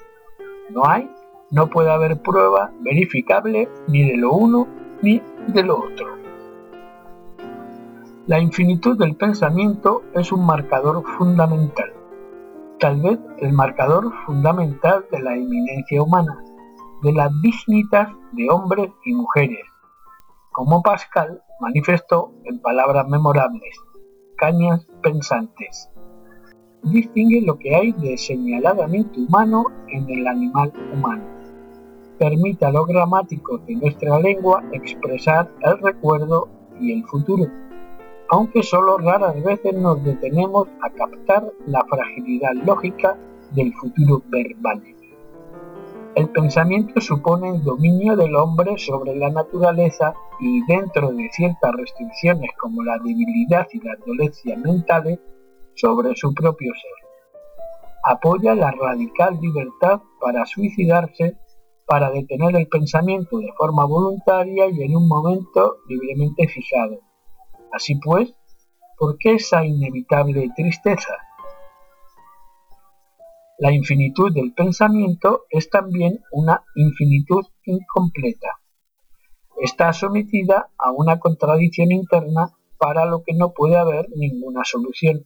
No 0.69 0.87
hay, 0.87 1.09
no 1.51 1.67
puede 1.67 1.91
haber 1.91 2.21
prueba 2.21 2.71
verificable 2.81 3.69
ni 3.87 4.03
de 4.09 4.17
lo 4.17 4.33
uno 4.33 4.67
ni 5.01 5.21
de 5.47 5.63
lo 5.63 5.79
otro. 5.79 6.07
La 8.25 8.39
infinitud 8.39 8.97
del 8.97 9.15
pensamiento 9.15 10.03
es 10.13 10.31
un 10.31 10.45
marcador 10.45 11.03
fundamental 11.17 11.93
tal 12.79 13.01
vez 13.01 13.19
el 13.39 13.53
marcador 13.53 14.13
fundamental 14.25 15.05
de 15.11 15.19
la 15.19 15.35
eminencia 15.35 16.01
humana, 16.01 16.43
de 17.01 17.13
la 17.13 17.29
dignitas 17.41 18.09
de 18.33 18.49
hombres 18.49 18.91
y 19.05 19.13
mujeres, 19.13 19.65
como 20.57 20.81
Pascal 20.81 21.43
manifestó 21.59 22.31
en 22.45 22.59
palabras 22.59 23.07
memorables, 23.07 23.75
cañas 24.37 24.87
pensantes. 25.03 25.87
Distingue 26.81 27.43
lo 27.43 27.59
que 27.59 27.75
hay 27.75 27.91
de 27.91 28.17
señaladamente 28.17 29.19
humano 29.19 29.65
en 29.89 30.09
el 30.09 30.25
animal 30.25 30.73
humano. 30.91 31.23
Permite 32.17 32.65
a 32.65 32.71
los 32.71 32.87
gramáticos 32.87 33.63
de 33.67 33.75
nuestra 33.75 34.19
lengua 34.19 34.63
expresar 34.71 35.51
el 35.61 35.77
recuerdo 35.77 36.49
y 36.79 36.91
el 36.91 37.05
futuro 37.05 37.45
aunque 38.29 38.61
solo 38.61 38.97
raras 38.97 39.41
veces 39.41 39.73
nos 39.73 40.03
detenemos 40.03 40.67
a 40.81 40.89
captar 40.89 41.49
la 41.65 41.85
fragilidad 41.85 42.51
lógica 42.65 43.17
del 43.51 43.73
futuro 43.75 44.21
verbal. 44.27 44.83
El 46.17 46.29
pensamiento 46.29 46.99
supone 46.99 47.49
el 47.49 47.63
dominio 47.63 48.15
del 48.15 48.35
hombre 48.35 48.75
sobre 48.79 49.15
la 49.15 49.29
naturaleza 49.29 50.15
y 50.39 50.65
dentro 50.65 51.11
de 51.11 51.29
ciertas 51.31 51.71
restricciones 51.73 52.49
como 52.59 52.83
la 52.83 52.97
debilidad 52.97 53.67
y 53.71 53.79
las 53.81 53.99
dolencias 54.03 54.57
mentales 54.57 55.19
sobre 55.75 56.15
su 56.15 56.33
propio 56.33 56.73
ser. 56.73 57.07
Apoya 58.03 58.55
la 58.55 58.71
radical 58.71 59.37
libertad 59.39 60.01
para 60.19 60.43
suicidarse, 60.47 61.37
para 61.85 62.09
detener 62.09 62.55
el 62.55 62.67
pensamiento 62.67 63.37
de 63.37 63.53
forma 63.55 63.85
voluntaria 63.85 64.71
y 64.71 64.81
en 64.81 64.95
un 64.95 65.07
momento 65.07 65.75
libremente 65.87 66.47
fijado 66.47 66.97
Así 67.71 67.93
pues, 68.03 68.33
¿por 68.97 69.19
qué 69.19 69.35
esa 69.35 69.63
inevitable 69.63 70.49
tristeza? 70.55 71.13
La 73.59 73.71
infinitud 73.71 74.31
del 74.31 74.53
pensamiento 74.53 75.45
es 75.49 75.67
también 75.71 76.19
una 76.31 76.63
infinitud 76.75 77.43
incompleta. 77.65 78.49
Está 79.59 79.93
sometida 79.93 80.69
a 80.77 80.91
una 80.91 81.19
contradicción 81.19 81.91
interna 81.91 82.51
para 82.77 83.05
lo 83.05 83.23
que 83.23 83.33
no 83.33 83.53
puede 83.53 83.75
haber 83.75 84.09
ninguna 84.15 84.63
solución. 84.63 85.25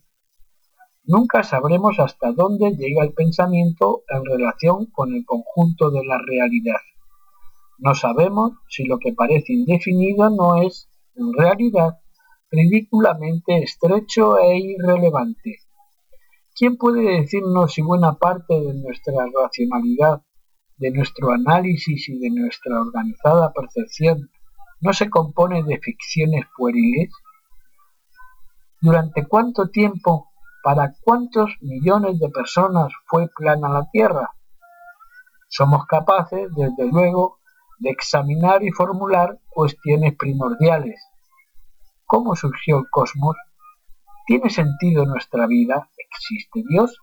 Nunca 1.04 1.44
sabremos 1.44 2.00
hasta 2.00 2.32
dónde 2.32 2.72
llega 2.72 3.04
el 3.04 3.12
pensamiento 3.12 4.04
en 4.08 4.24
relación 4.24 4.86
con 4.86 5.14
el 5.14 5.26
conjunto 5.26 5.92
de 5.92 6.06
la 6.06 6.18
realidad. 6.18 6.80
No 7.80 7.96
sabemos 7.96 8.54
si 8.70 8.86
lo 8.86 8.98
que 9.00 9.12
parece 9.12 9.52
indefinido 9.52 10.30
no 10.30 10.62
es, 10.62 10.88
en 11.16 11.34
realidad, 11.34 12.00
ridículamente 12.50 13.64
estrecho 13.64 14.38
e 14.38 14.58
irrelevante. 14.58 15.58
¿Quién 16.62 16.78
puede 16.78 17.22
decirnos 17.22 17.74
si 17.74 17.82
buena 17.82 18.14
parte 18.20 18.54
de 18.54 18.76
nuestra 18.76 19.26
racionalidad, 19.34 20.22
de 20.78 20.92
nuestro 20.92 21.32
análisis 21.32 22.08
y 22.08 22.20
de 22.20 22.30
nuestra 22.30 22.80
organizada 22.80 23.52
percepción 23.52 24.30
no 24.80 24.94
se 24.94 25.10
compone 25.10 25.64
de 25.64 25.80
ficciones 25.80 26.46
pueriles? 26.56 27.10
¿Durante 28.80 29.26
cuánto 29.26 29.72
tiempo, 29.72 30.30
para 30.62 30.94
cuántos 31.02 31.50
millones 31.62 32.20
de 32.20 32.30
personas 32.30 32.94
fue 33.08 33.28
plana 33.36 33.68
la 33.68 33.90
Tierra? 33.92 34.30
Somos 35.50 35.88
capaces, 35.88 36.48
desde 36.56 36.92
luego, 36.92 37.40
de 37.80 37.90
examinar 37.90 38.64
y 38.64 38.70
formular 38.72 39.40
cuestiones 39.50 40.16
primordiales. 40.16 41.02
¿Cómo 42.06 42.36
surgió 42.36 42.78
el 42.78 42.86
cosmos? 42.92 43.36
¿Tiene 44.28 44.52
sentido 44.52 45.08
nuestra 45.08 45.48
vida? 45.48 45.90
¿Existe 46.12 46.64
Dios? 46.68 47.00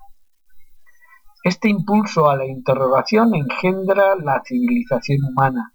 Este 1.43 1.69
impulso 1.69 2.29
a 2.29 2.37
la 2.37 2.45
interrogación 2.45 3.35
engendra 3.35 4.17
la 4.17 4.43
civilización 4.45 5.25
humana, 5.25 5.73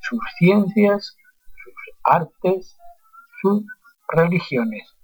sus 0.00 0.20
ciencias, 0.38 1.16
sus 1.62 1.74
artes, 2.02 2.76
sus 3.40 3.64
religiones. 4.08 4.96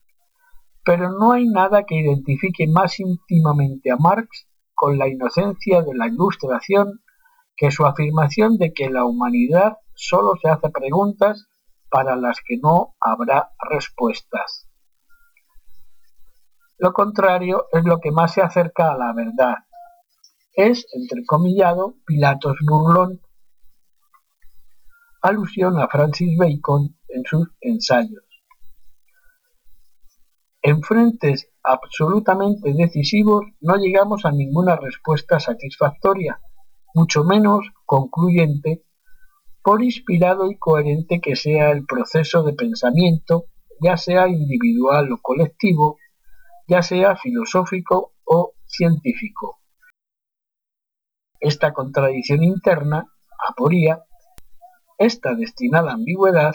Pero 0.85 1.11
no 1.12 1.32
hay 1.32 1.47
nada 1.47 1.85
que 1.85 1.97
identifique 1.97 2.66
más 2.66 2.99
íntimamente 2.99 3.90
a 3.90 3.97
Marx 3.97 4.49
con 4.75 4.99
la 4.99 5.08
inocencia 5.08 5.82
de 5.82 5.94
la 5.94 6.08
ilustración 6.08 7.00
que 7.56 7.70
su 7.70 7.85
afirmación 7.85 8.56
de 8.56 8.73
que 8.73 8.90
la 8.90 9.04
humanidad 9.04 9.78
solo 9.94 10.35
se 10.40 10.49
hace 10.49 10.70
preguntas 10.70 11.49
para 11.90 12.16
las 12.16 12.38
que 12.44 12.56
no 12.62 12.94
habrá 13.00 13.50
respuestas. 13.70 14.67
Lo 16.78 16.92
contrario 16.92 17.66
es 17.73 17.85
lo 17.85 17.99
que 17.99 18.12
más 18.12 18.35
se 18.35 18.40
acerca 18.40 18.92
a 18.92 18.97
la 18.97 19.12
verdad. 19.12 19.54
Es, 20.54 20.87
entrecomillado, 20.92 21.97
Pilatos 22.06 22.56
burlón, 22.64 23.20
alusión 25.20 25.78
a 25.80 25.88
Francis 25.88 26.37
Bacon 26.38 26.97
en 27.08 27.25
sus 27.25 27.49
ensayos. 27.61 28.23
En 30.62 30.82
frentes 30.82 31.50
absolutamente 31.64 32.73
decisivos 32.75 33.44
no 33.61 33.76
llegamos 33.76 34.25
a 34.25 34.30
ninguna 34.30 34.76
respuesta 34.76 35.40
satisfactoria, 35.40 36.40
mucho 36.94 37.25
menos 37.25 37.66
concluyente, 37.87 38.85
por 39.62 39.82
inspirado 39.82 40.50
y 40.50 40.56
coherente 40.58 41.20
que 41.20 41.37
sea 41.37 41.70
el 41.70 41.85
proceso 41.87 42.42
de 42.42 42.52
pensamiento, 42.52 43.47
ya 43.80 43.97
sea 43.97 44.28
individual 44.28 45.12
o 45.12 45.18
colectivo, 45.20 45.99
ya 46.68 46.82
sea 46.82 47.16
filosófico 47.16 48.12
o 48.25 48.52
científico. 48.66 49.58
Esta 51.40 51.72
contradicción 51.72 52.44
interna, 52.44 53.06
aporía, 53.48 54.04
esta 54.98 55.34
destinada 55.34 55.92
ambigüedad, 55.92 56.54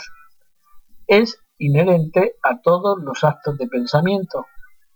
es 1.08 1.40
inherente 1.58 2.36
a 2.44 2.62
todos 2.62 3.02
los 3.02 3.24
actos 3.24 3.58
de 3.58 3.68
pensamiento, 3.68 4.46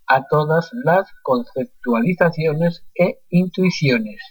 a 0.06 0.26
todas 0.28 0.70
las 0.84 1.10
conceptualizaciones 1.24 2.86
e 2.94 3.20
intuiciones. 3.30 4.22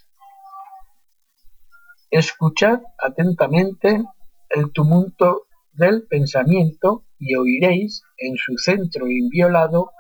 Escuchad 2.11 2.81
atentamente 2.99 4.05
el 4.51 4.73
tumulto 4.73 5.47
del 5.73 6.07
pensamiento 6.07 7.05
y 7.19 7.35
oiréis 7.35 8.03
en 8.19 8.37
su 8.37 8.57
centro 8.59 9.09
inviolado 9.09 9.91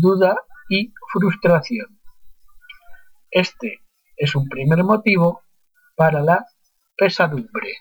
duda 0.00 0.36
y 0.68 0.92
frustración. 1.12 1.98
Este 3.30 3.80
es 4.16 4.34
un 4.34 4.48
primer 4.48 4.84
motivo 4.84 5.42
para 5.96 6.20
la 6.22 6.46
pesadumbre. 6.96 7.72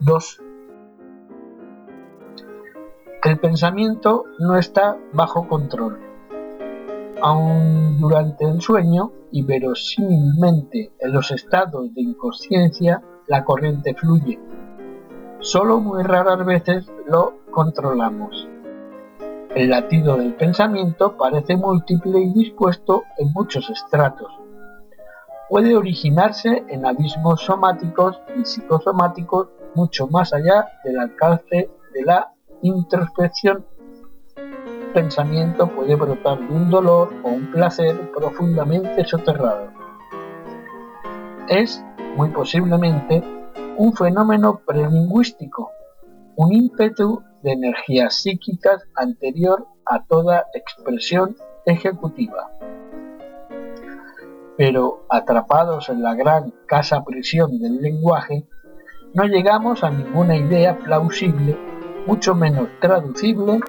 2. 0.00 0.40
El 3.24 3.38
pensamiento 3.38 4.24
no 4.38 4.56
está 4.58 4.98
bajo 5.12 5.48
control 5.48 6.14
aun 7.24 7.98
durante 7.98 8.44
el 8.44 8.60
sueño 8.60 9.10
y 9.32 9.42
verosímilmente 9.42 10.92
en 10.98 11.12
los 11.12 11.30
estados 11.30 11.94
de 11.94 12.02
inconsciencia, 12.02 13.02
la 13.28 13.44
corriente 13.44 13.94
fluye. 13.94 14.38
Solo 15.44 15.78
muy 15.78 16.02
raras 16.02 16.42
veces 16.46 16.90
lo 17.06 17.34
controlamos. 17.50 18.48
El 19.54 19.68
latido 19.68 20.16
del 20.16 20.32
pensamiento 20.32 21.18
parece 21.18 21.58
múltiple 21.58 22.18
y 22.18 22.32
dispuesto 22.32 23.02
en 23.18 23.30
muchos 23.34 23.68
estratos. 23.68 24.32
Puede 25.50 25.76
originarse 25.76 26.64
en 26.68 26.86
abismos 26.86 27.42
somáticos 27.42 28.18
y 28.34 28.46
psicosomáticos 28.46 29.48
mucho 29.74 30.06
más 30.06 30.32
allá 30.32 30.66
del 30.82 30.98
alcance 30.98 31.70
de 31.92 32.02
la 32.02 32.32
introspección 32.62 33.66
pensamiento 34.94 35.66
puede 35.66 35.94
brotar 35.96 36.38
de 36.38 36.54
un 36.54 36.70
dolor 36.70 37.12
o 37.22 37.28
un 37.28 37.50
placer 37.50 38.10
profundamente 38.12 39.04
soterrado. 39.04 39.68
Es, 41.48 41.84
muy 42.16 42.30
posiblemente, 42.30 43.22
un 43.76 43.92
fenómeno 43.92 44.60
prelingüístico, 44.66 45.70
un 46.36 46.52
ímpetu 46.52 47.22
de 47.42 47.52
energías 47.52 48.14
psíquicas 48.22 48.82
anterior 48.94 49.66
a 49.86 50.04
toda 50.04 50.46
expresión 50.54 51.36
ejecutiva. 51.66 52.50
Pero 54.56 55.04
atrapados 55.08 55.88
en 55.88 56.02
la 56.02 56.14
gran 56.14 56.52
casa 56.66 57.04
prisión 57.04 57.58
del 57.58 57.80
lenguaje, 57.80 58.46
no 59.12 59.24
llegamos 59.24 59.82
a 59.82 59.90
ninguna 59.90 60.36
idea 60.36 60.78
plausible, 60.78 61.58
mucho 62.06 62.34
menos 62.34 62.68
traducible 62.80 63.60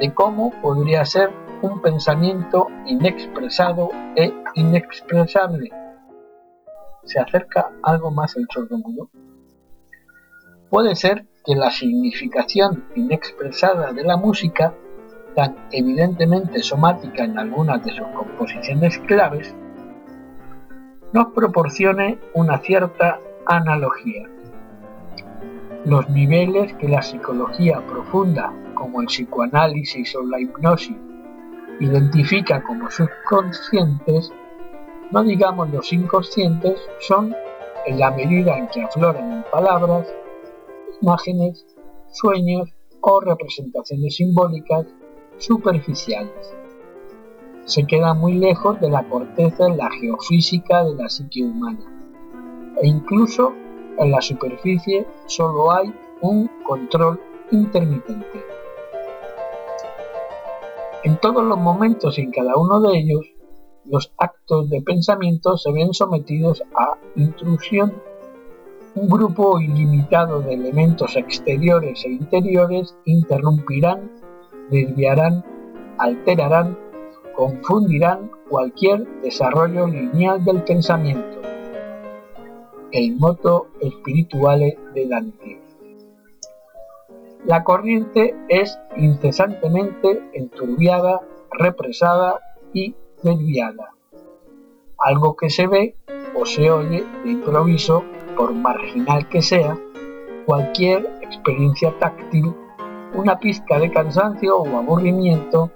de 0.00 0.14
cómo 0.14 0.52
podría 0.62 1.04
ser 1.04 1.30
un 1.62 1.82
pensamiento 1.82 2.68
inexpresado 2.86 3.90
e 4.16 4.32
inexpresable. 4.54 5.70
¿Se 7.04 7.18
acerca 7.18 7.70
algo 7.82 8.10
más 8.10 8.36
el 8.36 8.46
sordomudo? 8.52 9.10
Puede 10.70 10.94
ser 10.94 11.26
que 11.44 11.56
la 11.56 11.72
significación 11.72 12.84
inexpresada 12.94 13.92
de 13.92 14.04
la 14.04 14.16
música, 14.16 14.72
tan 15.34 15.56
evidentemente 15.72 16.62
somática 16.62 17.24
en 17.24 17.36
algunas 17.40 17.84
de 17.84 17.90
sus 17.90 18.06
composiciones 18.14 18.98
claves, 19.00 19.52
nos 21.12 21.26
proporcione 21.34 22.20
una 22.34 22.58
cierta 22.58 23.18
analogía. 23.46 24.28
Los 25.84 26.08
niveles 26.08 26.72
que 26.74 26.88
la 26.88 27.02
psicología 27.02 27.84
profunda 27.88 28.52
como 28.74 29.00
el 29.00 29.08
psicoanálisis 29.08 30.14
o 30.14 30.22
la 30.22 30.38
hipnosis 30.38 30.96
identifica 31.80 32.62
como 32.62 32.88
subconscientes, 32.90 34.30
no 35.10 35.24
digamos 35.24 35.68
los 35.70 35.92
inconscientes, 35.92 36.78
son 37.00 37.34
en 37.86 37.98
la 37.98 38.12
medida 38.12 38.56
en 38.56 38.68
que 38.68 38.82
afloran 38.82 39.32
en 39.32 39.44
palabras, 39.50 40.06
imágenes, 41.00 41.66
sueños 42.12 42.68
o 43.00 43.20
representaciones 43.20 44.16
simbólicas 44.16 44.86
superficiales. 45.38 46.54
Se 47.64 47.86
queda 47.86 48.14
muy 48.14 48.34
lejos 48.34 48.80
de 48.80 48.90
la 48.90 49.08
corteza 49.08 49.66
en 49.66 49.76
la 49.76 49.90
geofísica 49.90 50.84
de 50.84 50.94
la 50.94 51.08
psique 51.08 51.42
humana 51.42 51.84
e 52.80 52.86
incluso 52.86 53.52
en 53.98 54.10
la 54.10 54.20
superficie 54.20 55.06
solo 55.26 55.70
hay 55.72 55.92
un 56.22 56.48
control 56.64 57.20
intermitente. 57.50 58.44
En 61.02 61.18
todos 61.18 61.44
los 61.44 61.58
momentos 61.58 62.18
y 62.18 62.22
en 62.22 62.30
cada 62.30 62.56
uno 62.56 62.80
de 62.80 62.98
ellos, 62.98 63.26
los 63.84 64.12
actos 64.18 64.68
de 64.68 64.82
pensamiento 64.82 65.56
se 65.56 65.72
ven 65.72 65.94
sometidos 65.94 66.62
a 66.74 66.98
intrusión. 67.16 68.02
Un 68.94 69.08
grupo 69.08 69.60
ilimitado 69.60 70.42
de 70.42 70.54
elementos 70.54 71.14
exteriores 71.16 72.04
e 72.04 72.08
interiores 72.08 72.96
interrumpirán, 73.04 74.10
desviarán, 74.68 75.44
alterarán, 75.98 76.76
confundirán 77.36 78.30
cualquier 78.48 79.06
desarrollo 79.22 79.86
lineal 79.86 80.44
del 80.44 80.64
pensamiento. 80.64 81.40
El 82.90 83.16
moto 83.16 83.68
espirituale 83.80 84.76
de 84.92 85.06
Dante. 85.06 85.60
la 87.46 87.62
corriente 87.62 88.34
es 88.48 88.78
incesantemente 88.96 90.20
enturbiada, 90.32 91.20
represada 91.52 92.40
y 92.72 92.96
desviada. 93.22 93.94
Algo 94.98 95.36
que 95.36 95.48
se 95.48 95.66
ve 95.66 95.94
o 96.34 96.44
se 96.44 96.70
oye 96.70 97.04
de 97.24 97.30
improviso, 97.30 98.04
por 98.40 98.54
marginal 98.54 99.28
que 99.28 99.42
sea, 99.42 99.78
cualquier 100.46 101.04
experiencia 101.20 101.94
táctil, 101.98 102.54
una 103.14 103.38
pizca 103.38 103.78
de 103.78 103.90
cansancio 103.90 104.56
o 104.56 104.78
aburrimiento, 104.78 105.70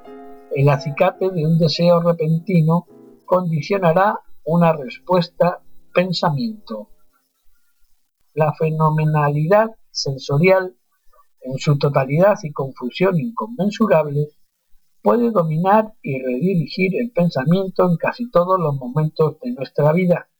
el 0.50 0.70
acicate 0.70 1.28
de 1.28 1.44
un 1.44 1.58
deseo 1.58 2.00
repentino 2.00 2.86
condicionará 3.26 4.18
una 4.46 4.72
respuesta 4.72 5.60
pensamiento. 5.92 6.88
La 8.32 8.54
fenomenalidad 8.54 9.68
sensorial, 9.90 10.74
en 11.42 11.58
su 11.58 11.76
totalidad 11.76 12.38
y 12.44 12.50
confusión 12.50 13.20
inconmensurable, 13.20 14.28
puede 15.02 15.30
dominar 15.32 15.92
y 16.00 16.18
redirigir 16.18 16.96
el 16.98 17.10
pensamiento 17.10 17.90
en 17.90 17.98
casi 17.98 18.30
todos 18.30 18.58
los 18.58 18.74
momentos 18.76 19.38
de 19.40 19.52
nuestra 19.52 19.92
vida. 19.92 20.30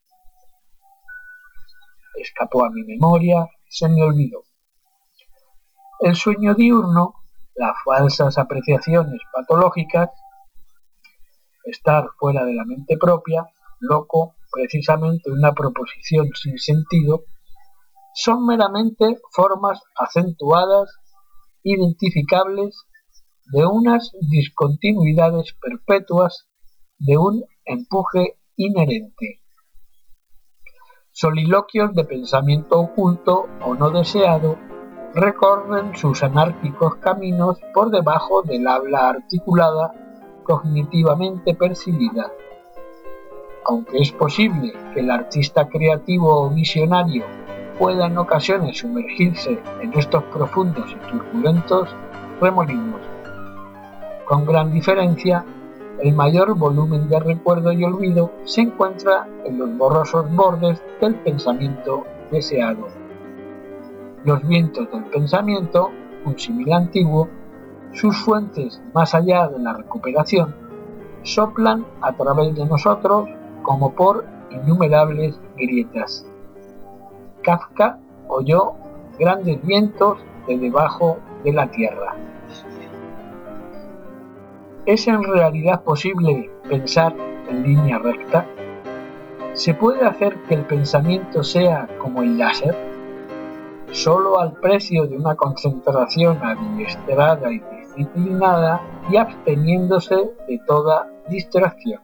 Escapó 2.17 2.65
a 2.65 2.69
mi 2.69 2.83
memoria, 2.83 3.47
se 3.67 3.89
me 3.89 4.03
olvidó. 4.03 4.43
El 5.99 6.15
sueño 6.15 6.55
diurno, 6.55 7.15
las 7.55 7.75
falsas 7.83 8.37
apreciaciones 8.37 9.21
patológicas, 9.33 10.09
estar 11.65 12.05
fuera 12.19 12.45
de 12.45 12.53
la 12.53 12.65
mente 12.65 12.97
propia, 12.97 13.45
loco, 13.79 14.35
precisamente 14.51 15.31
una 15.31 15.53
proposición 15.53 16.29
sin 16.33 16.57
sentido, 16.57 17.23
son 18.13 18.45
meramente 18.45 19.19
formas 19.31 19.81
acentuadas, 19.97 20.89
identificables 21.63 22.85
de 23.51 23.65
unas 23.65 24.11
discontinuidades 24.21 25.55
perpetuas 25.61 26.47
de 26.97 27.17
un 27.17 27.43
empuje 27.65 28.37
inherente. 28.55 29.41
Soliloquios 31.17 31.93
de 31.93 32.03
pensamiento 32.03 32.77
oculto 32.77 33.47
o 33.65 33.73
no 33.73 33.89
deseado 33.89 34.57
recorren 35.13 35.95
sus 35.95 36.21
anárquicos 36.23 36.97
caminos 36.97 37.57
por 37.73 37.89
debajo 37.89 38.41
del 38.41 38.67
habla 38.67 39.11
articulada 39.11 39.93
cognitivamente 40.43 41.55
percibida. 41.55 42.33
Aunque 43.63 43.99
es 43.99 44.11
posible 44.11 44.73
que 44.93 44.99
el 44.99 45.09
artista 45.09 45.69
creativo 45.69 46.47
o 46.47 46.49
visionario 46.49 47.23
pueda 47.79 48.07
en 48.07 48.17
ocasiones 48.17 48.79
sumergirse 48.79 49.57
en 49.81 49.93
estos 49.97 50.21
profundos 50.25 50.91
y 50.91 50.95
turbulentos 51.09 51.95
remolinos 52.41 52.99
con 54.25 54.45
gran 54.45 54.73
diferencia, 54.73 55.45
el 56.01 56.13
mayor 56.13 56.55
volumen 56.55 57.07
de 57.07 57.19
recuerdo 57.19 57.71
y 57.71 57.83
olvido 57.83 58.31
se 58.43 58.61
encuentra 58.61 59.27
en 59.45 59.57
los 59.57 59.77
borrosos 59.77 60.33
bordes 60.35 60.81
del 60.99 61.15
pensamiento 61.15 62.03
deseado. 62.31 62.87
Los 64.23 64.45
vientos 64.47 64.91
del 64.91 65.05
pensamiento, 65.05 65.91
un 66.25 66.37
símil 66.37 66.73
antiguo, 66.73 67.29
sus 67.93 68.17
fuentes 68.17 68.81
más 68.93 69.15
allá 69.15 69.47
de 69.47 69.59
la 69.59 69.73
recuperación, 69.73 70.53
soplan 71.23 71.85
a 72.01 72.13
través 72.13 72.55
de 72.55 72.65
nosotros 72.65 73.29
como 73.61 73.93
por 73.93 74.25
innumerables 74.51 75.39
grietas. 75.55 76.25
Kafka 77.41 77.99
oyó 78.27 78.73
grandes 79.17 79.63
vientos 79.65 80.19
de 80.47 80.57
debajo 80.57 81.17
de 81.43 81.53
la 81.53 81.67
tierra. 81.67 82.15
¿Es 84.85 85.07
en 85.07 85.23
realidad 85.23 85.81
posible 85.81 86.51
pensar 86.69 87.15
en 87.49 87.63
línea 87.63 87.97
recta? 87.97 88.45
¿Se 89.53 89.73
puede 89.73 90.05
hacer 90.05 90.35
que 90.43 90.53
el 90.53 90.63
pensamiento 90.63 91.43
sea 91.43 91.87
como 91.97 92.21
el 92.21 92.37
láser? 92.37 92.75
Solo 93.89 94.39
al 94.39 94.53
precio 94.53 95.07
de 95.07 95.17
una 95.17 95.33
concentración 95.33 96.37
administrada 96.43 97.51
y 97.51 97.63
disciplinada 97.79 98.79
y 99.09 99.17
absteniéndose 99.17 100.17
de 100.47 100.61
toda 100.67 101.09
distracción. 101.29 102.01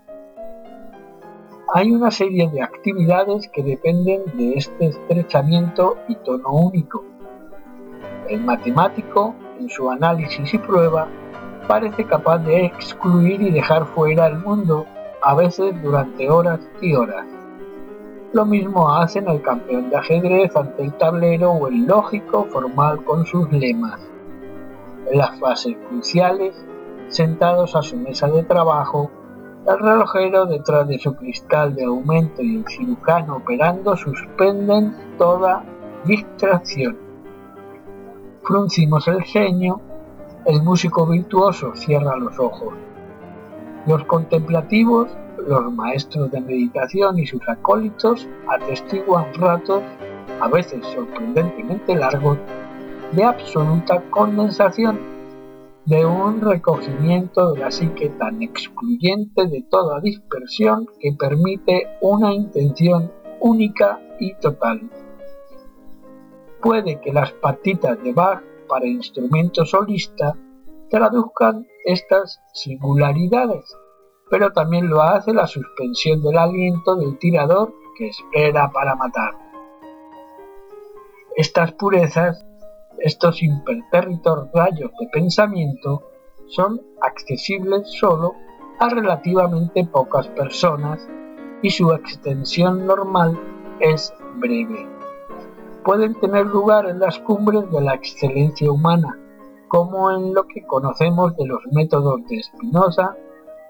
Hay 1.75 1.91
una 1.91 2.09
serie 2.09 2.49
de 2.49 2.63
actividades 2.63 3.47
que 3.49 3.61
dependen 3.61 4.23
de 4.33 4.53
este 4.55 4.87
estrechamiento 4.87 5.97
y 6.07 6.15
tono 6.15 6.51
único. 6.51 7.05
El 8.27 8.41
matemático, 8.41 9.35
en 9.59 9.69
su 9.69 9.87
análisis 9.91 10.51
y 10.51 10.57
prueba, 10.57 11.07
parece 11.71 12.03
capaz 12.03 12.39
de 12.39 12.65
excluir 12.65 13.41
y 13.41 13.49
dejar 13.49 13.85
fuera 13.85 14.27
el 14.27 14.39
mundo, 14.39 14.85
a 15.21 15.33
veces 15.35 15.73
durante 15.81 16.29
horas 16.29 16.59
y 16.81 16.95
horas. 16.95 17.25
Lo 18.33 18.45
mismo 18.45 18.93
hacen 18.93 19.29
el 19.29 19.41
campeón 19.41 19.89
de 19.89 19.95
ajedrez 19.95 20.53
ante 20.53 20.83
el 20.83 20.91
tablero 20.97 21.51
o 21.51 21.69
el 21.69 21.85
lógico 21.85 22.43
formal 22.51 23.01
con 23.05 23.25
sus 23.25 23.49
lemas. 23.53 24.01
En 25.09 25.17
las 25.17 25.39
fases 25.39 25.77
cruciales, 25.87 26.53
sentados 27.07 27.73
a 27.73 27.81
su 27.81 27.95
mesa 27.95 28.27
de 28.27 28.43
trabajo, 28.43 29.09
el 29.65 29.79
relojero 29.79 30.47
detrás 30.47 30.89
de 30.89 30.99
su 30.99 31.15
cristal 31.15 31.73
de 31.73 31.85
aumento 31.85 32.41
y 32.41 32.57
el 32.57 32.65
cirujano 32.67 33.37
operando 33.37 33.95
suspenden 33.95 34.93
toda 35.17 35.63
distracción. 36.03 36.97
Fruncimos 38.43 39.07
el 39.07 39.23
ceño 39.23 39.79
el 40.45 40.63
músico 40.63 41.05
virtuoso 41.05 41.75
cierra 41.75 42.17
los 42.17 42.39
ojos. 42.39 42.73
Los 43.85 44.03
contemplativos, 44.05 45.09
los 45.37 45.71
maestros 45.73 46.31
de 46.31 46.41
meditación 46.41 47.19
y 47.19 47.27
sus 47.27 47.47
acólitos 47.47 48.27
atestiguan 48.47 49.33
ratos, 49.35 49.83
a 50.39 50.47
veces 50.47 50.83
sorprendentemente 50.95 51.95
largos, 51.95 52.37
de 53.11 53.23
absoluta 53.23 54.01
condensación, 54.09 54.99
de 55.85 56.05
un 56.05 56.41
recogimiento 56.41 57.53
de 57.53 57.59
la 57.59 57.71
psique 57.71 58.09
tan 58.09 58.41
excluyente 58.41 59.47
de 59.47 59.63
toda 59.69 59.99
dispersión 59.99 60.87
que 60.99 61.11
permite 61.13 61.87
una 62.01 62.33
intención 62.33 63.11
única 63.39 63.99
y 64.19 64.33
total. 64.35 64.89
Puede 66.61 66.99
que 67.01 67.11
las 67.11 67.31
patitas 67.31 68.01
de 68.03 68.13
Bach 68.13 68.41
para 68.71 68.87
instrumento 68.87 69.65
solista 69.65 70.33
traduzcan 70.89 71.67
estas 71.83 72.39
singularidades, 72.53 73.65
pero 74.29 74.53
también 74.53 74.87
lo 74.87 75.01
hace 75.01 75.33
la 75.33 75.45
suspensión 75.45 76.23
del 76.23 76.37
aliento 76.37 76.95
del 76.95 77.17
tirador 77.19 77.73
que 77.97 78.07
espera 78.07 78.71
para 78.71 78.95
matar. 78.95 79.33
Estas 81.35 81.73
purezas, 81.73 82.45
estos 82.99 83.43
impertérritos 83.43 84.47
rayos 84.53 84.91
de 85.01 85.07
pensamiento, 85.11 86.03
son 86.47 86.81
accesibles 87.01 87.91
solo 87.99 88.35
a 88.79 88.87
relativamente 88.87 89.83
pocas 89.83 90.29
personas 90.29 91.05
y 91.61 91.71
su 91.71 91.91
extensión 91.91 92.87
normal 92.87 93.37
es 93.81 94.13
breve 94.37 95.00
pueden 95.83 96.19
tener 96.19 96.45
lugar 96.45 96.87
en 96.87 96.99
las 96.99 97.19
cumbres 97.19 97.69
de 97.71 97.81
la 97.81 97.93
excelencia 97.93 98.71
humana, 98.71 99.17
como 99.67 100.11
en 100.11 100.33
lo 100.33 100.47
que 100.47 100.65
conocemos 100.65 101.35
de 101.37 101.45
los 101.45 101.61
métodos 101.71 102.21
de 102.27 102.43
Spinoza, 102.43 103.15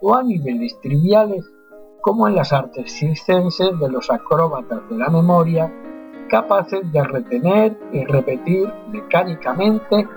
o 0.01 0.15
a 0.15 0.23
niveles 0.23 0.79
triviales, 0.81 1.45
como 2.01 2.27
en 2.27 2.35
las 2.35 2.51
artes 2.51 2.91
circenses 2.91 3.79
de 3.79 3.89
los 3.89 4.09
acróbatas 4.09 4.81
de 4.89 4.97
la 4.97 5.09
memoria, 5.09 5.71
capaces 6.29 6.91
de 6.91 7.03
retener 7.03 7.77
y 7.91 8.03
repetir 8.05 8.71
mecánicamente 8.87 10.07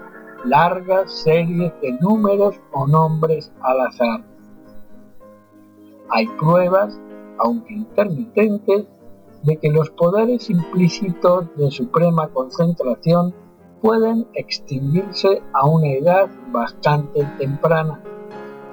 largas 0.44 1.12
series 1.12 1.72
de 1.80 1.92
números 2.00 2.60
o 2.72 2.86
nombres 2.86 3.52
al 3.60 3.80
azar. 3.80 4.22
Hay 6.10 6.26
pruebas, 6.38 6.98
aunque 7.38 7.74
intermitentes, 7.74 8.86
de 9.44 9.56
que 9.56 9.70
los 9.70 9.90
poderes 9.90 10.50
implícitos 10.50 11.54
de 11.56 11.70
suprema 11.70 12.28
concentración 12.28 13.34
pueden 13.80 14.26
extinguirse 14.34 15.42
a 15.52 15.66
una 15.66 15.88
edad 15.88 16.30
bastante 16.50 17.22
temprana. 17.38 18.02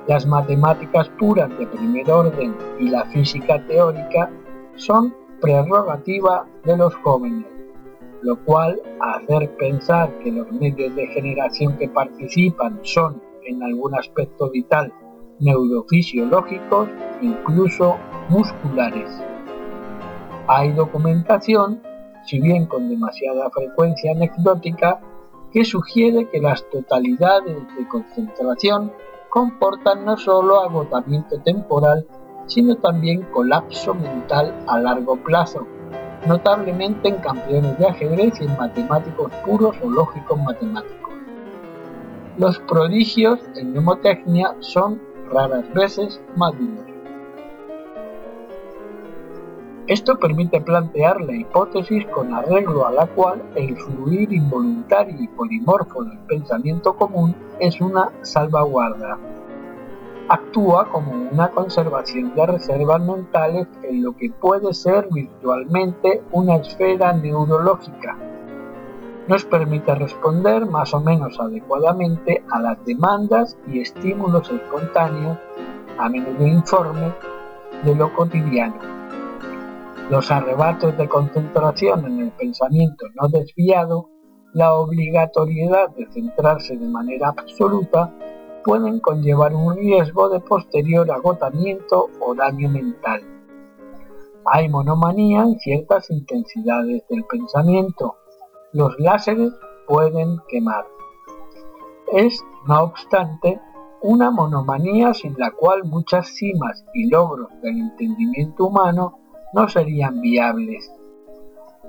Las 0.07 0.25
matemáticas 0.25 1.09
puras 1.19 1.49
de 1.59 1.67
primer 1.67 2.09
orden 2.09 2.55
y 2.79 2.87
la 2.87 3.05
física 3.05 3.65
teórica 3.67 4.31
son 4.75 5.13
prerrogativa 5.41 6.47
de 6.63 6.77
los 6.77 6.95
jóvenes, 6.95 7.45
lo 8.21 8.37
cual 8.45 8.81
hacer 9.01 9.53
pensar 9.57 10.17
que 10.19 10.31
los 10.31 10.49
medios 10.53 10.95
de 10.95 11.07
generación 11.07 11.77
que 11.77 11.89
participan 11.89 12.79
son 12.83 13.21
en 13.45 13.61
algún 13.61 13.93
aspecto 13.95 14.49
vital 14.49 14.93
neurofisiológicos, 15.39 16.87
incluso 17.21 17.97
musculares. 18.29 19.30
Hay 20.47 20.71
documentación, 20.71 21.81
si 22.25 22.39
bien 22.39 22.65
con 22.65 22.89
demasiada 22.89 23.49
frecuencia 23.49 24.11
anecdótica, 24.11 24.99
que 25.51 25.65
sugiere 25.65 26.29
que 26.29 26.39
las 26.39 26.67
totalidades 26.69 27.57
de 27.77 27.87
concentración 27.87 28.91
comportan 29.29 30.05
no 30.05 30.17
solo 30.17 30.61
agotamiento 30.61 31.39
temporal, 31.41 32.05
sino 32.47 32.75
también 32.75 33.21
colapso 33.31 33.93
mental 33.93 34.53
a 34.67 34.79
largo 34.79 35.15
plazo, 35.15 35.67
notablemente 36.27 37.09
en 37.09 37.17
campeones 37.17 37.77
de 37.77 37.87
ajedrez 37.87 38.41
y 38.41 38.45
en 38.45 38.57
matemáticos 38.57 39.31
puros 39.45 39.75
o 39.83 39.89
lógicos 39.89 40.39
matemáticos. 40.39 41.13
Los 42.37 42.59
prodigios 42.59 43.39
en 43.55 43.71
mnemotecnia 43.71 44.55
son 44.59 45.01
raras 45.31 45.65
veces 45.73 46.21
maduros. 46.35 46.90
Esto 49.87 50.19
permite 50.19 50.61
plantear 50.61 51.21
la 51.21 51.33
hipótesis 51.33 52.05
con 52.05 52.33
arreglo 52.35 52.85
a 52.85 52.91
la 52.91 53.07
cual 53.07 53.41
el 53.55 53.75
fluir 53.75 54.31
involuntario 54.31 55.15
y 55.19 55.27
polimorfo 55.27 56.03
del 56.03 56.19
pensamiento 56.19 56.93
común 56.93 57.35
es 57.59 57.81
una 57.81 58.11
salvaguarda. 58.21 59.17
Actúa 60.29 60.87
como 60.87 61.11
una 61.31 61.49
conservación 61.49 62.35
de 62.35 62.45
reservas 62.45 63.01
mentales 63.01 63.67
en 63.81 64.03
lo 64.03 64.15
que 64.15 64.29
puede 64.29 64.71
ser 64.75 65.07
virtualmente 65.11 66.21
una 66.31 66.57
esfera 66.57 67.11
neurológica. 67.13 68.15
Nos 69.27 69.45
permite 69.45 69.95
responder 69.95 70.67
más 70.67 70.93
o 70.93 71.01
menos 71.01 71.39
adecuadamente 71.39 72.43
a 72.51 72.59
las 72.59 72.85
demandas 72.85 73.57
y 73.67 73.79
estímulos 73.79 74.49
espontáneos, 74.51 75.39
a 75.97 76.07
menudo 76.07 76.45
informes, 76.45 77.13
de 77.83 77.95
lo 77.95 78.13
cotidiano 78.13 79.00
los 80.11 80.29
arrebatos 80.29 80.97
de 80.97 81.07
concentración 81.07 82.05
en 82.05 82.19
el 82.19 82.31
pensamiento 82.31 83.05
no 83.15 83.29
desviado, 83.29 84.09
la 84.53 84.73
obligatoriedad 84.73 85.89
de 85.91 86.05
centrarse 86.11 86.75
de 86.75 86.85
manera 86.85 87.29
absoluta, 87.29 88.13
pueden 88.65 88.99
conllevar 88.99 89.55
un 89.55 89.73
riesgo 89.77 90.27
de 90.27 90.41
posterior 90.41 91.09
agotamiento 91.09 92.09
o 92.19 92.35
daño 92.35 92.67
mental. 92.67 93.21
Hay 94.43 94.67
monomanía 94.67 95.43
en 95.43 95.57
ciertas 95.59 96.11
intensidades 96.11 97.07
del 97.07 97.23
pensamiento. 97.23 98.17
Los 98.73 98.99
láseres 98.99 99.53
pueden 99.87 100.39
quemar. 100.49 100.83
Es, 102.11 102.43
no 102.67 102.81
obstante, 102.81 103.61
una 104.01 104.29
monomanía 104.29 105.13
sin 105.13 105.35
la 105.37 105.51
cual 105.51 105.85
muchas 105.85 106.27
cimas 106.35 106.83
y 106.93 107.07
logros 107.09 107.49
del 107.61 107.77
entendimiento 107.77 108.65
humano 108.65 109.20
no 109.53 109.67
serían 109.67 110.21
viables. 110.21 110.91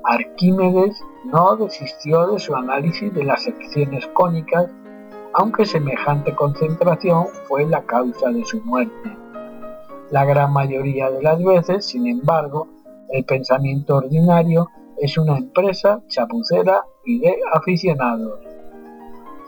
Arquímedes 0.03 1.01
no 1.25 1.55
desistió 1.55 2.27
de 2.27 2.39
su 2.39 2.55
análisis 2.55 3.13
de 3.13 3.23
las 3.23 3.43
secciones 3.43 4.05
cónicas, 4.07 4.69
aunque 5.33 5.65
semejante 5.65 6.35
concentración 6.35 7.27
fue 7.47 7.65
la 7.65 7.83
causa 7.83 8.29
de 8.29 8.43
su 8.45 8.61
muerte. 8.61 9.17
La 10.11 10.25
gran 10.25 10.51
mayoría 10.51 11.09
de 11.09 11.23
las 11.23 11.41
veces, 11.43 11.85
sin 11.85 12.07
embargo, 12.07 12.67
el 13.09 13.23
pensamiento 13.25 13.95
ordinario 13.97 14.69
es 14.97 15.17
una 15.17 15.37
empresa 15.37 16.01
chapucera 16.07 16.83
y 17.05 17.19
de 17.19 17.35
aficionados. 17.53 18.39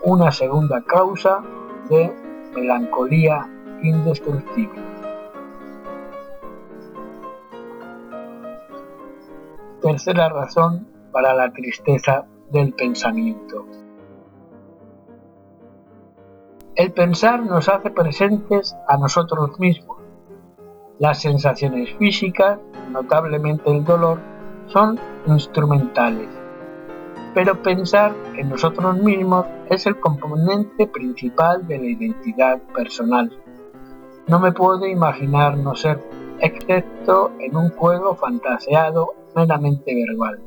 Una 0.04 0.32
segunda 0.32 0.82
causa 0.84 1.43
de 1.89 2.12
melancolía 2.56 3.47
indestructible. 3.84 4.94
Tercera 9.85 10.29
razón 10.29 10.87
para 11.11 11.35
la 11.35 11.53
tristeza 11.53 12.25
del 12.49 12.73
pensamiento. 12.73 13.67
El 16.73 16.91
pensar 16.91 17.45
nos 17.45 17.69
hace 17.69 17.91
presentes 17.91 18.75
a 18.87 18.97
nosotros 18.97 19.59
mismos. 19.59 19.97
Las 20.97 21.21
sensaciones 21.21 21.95
físicas, 21.97 22.57
notablemente 22.89 23.69
el 23.69 23.85
dolor, 23.85 24.17
son 24.65 24.99
instrumentales. 25.27 26.29
Pero 27.35 27.61
pensar 27.61 28.15
en 28.37 28.49
nosotros 28.49 28.97
mismos 28.97 29.45
es 29.69 29.85
el 29.85 29.99
componente 29.99 30.87
principal 30.87 31.67
de 31.67 31.77
la 31.77 31.85
identidad 31.85 32.59
personal. 32.73 33.31
No 34.25 34.39
me 34.39 34.51
puedo 34.51 34.87
imaginar 34.87 35.55
no 35.55 35.75
ser, 35.75 36.03
excepto 36.39 37.33
en 37.39 37.55
un 37.55 37.69
juego 37.69 38.15
fantaseado 38.15 39.13
meramente 39.35 39.93
verbal. 39.93 40.39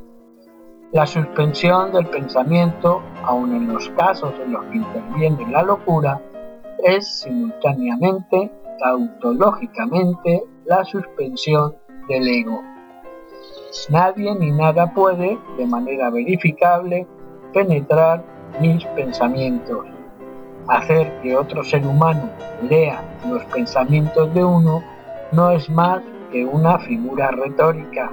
La 0.91 1.05
suspensión 1.05 1.91
del 1.91 2.07
pensamiento, 2.07 3.03
aun 3.23 3.55
en 3.55 3.71
los 3.71 3.87
casos 3.89 4.33
en 4.43 4.53
los 4.53 4.65
que 4.65 4.77
interviene 4.77 5.51
la 5.51 5.61
locura, 5.61 6.19
es 6.83 7.19
simultáneamente, 7.19 8.51
tautológicamente, 8.79 10.43
la 10.65 10.83
suspensión 10.85 11.75
del 12.07 12.27
ego. 12.27 12.63
Nadie 13.89 14.33
ni 14.33 14.51
nada 14.51 14.91
puede, 14.91 15.37
de 15.57 15.65
manera 15.67 16.09
verificable, 16.09 17.05
penetrar 17.53 18.23
mis 18.59 18.83
pensamientos. 18.87 19.85
Hacer 20.67 21.21
que 21.21 21.35
otro 21.35 21.63
ser 21.63 21.85
humano 21.85 22.31
lea 22.67 23.03
los 23.29 23.43
pensamientos 23.45 24.33
de 24.33 24.43
uno 24.43 24.83
no 25.31 25.51
es 25.51 25.69
más 25.69 26.01
que 26.31 26.45
una 26.45 26.79
figura 26.79 27.29
retórica 27.31 28.11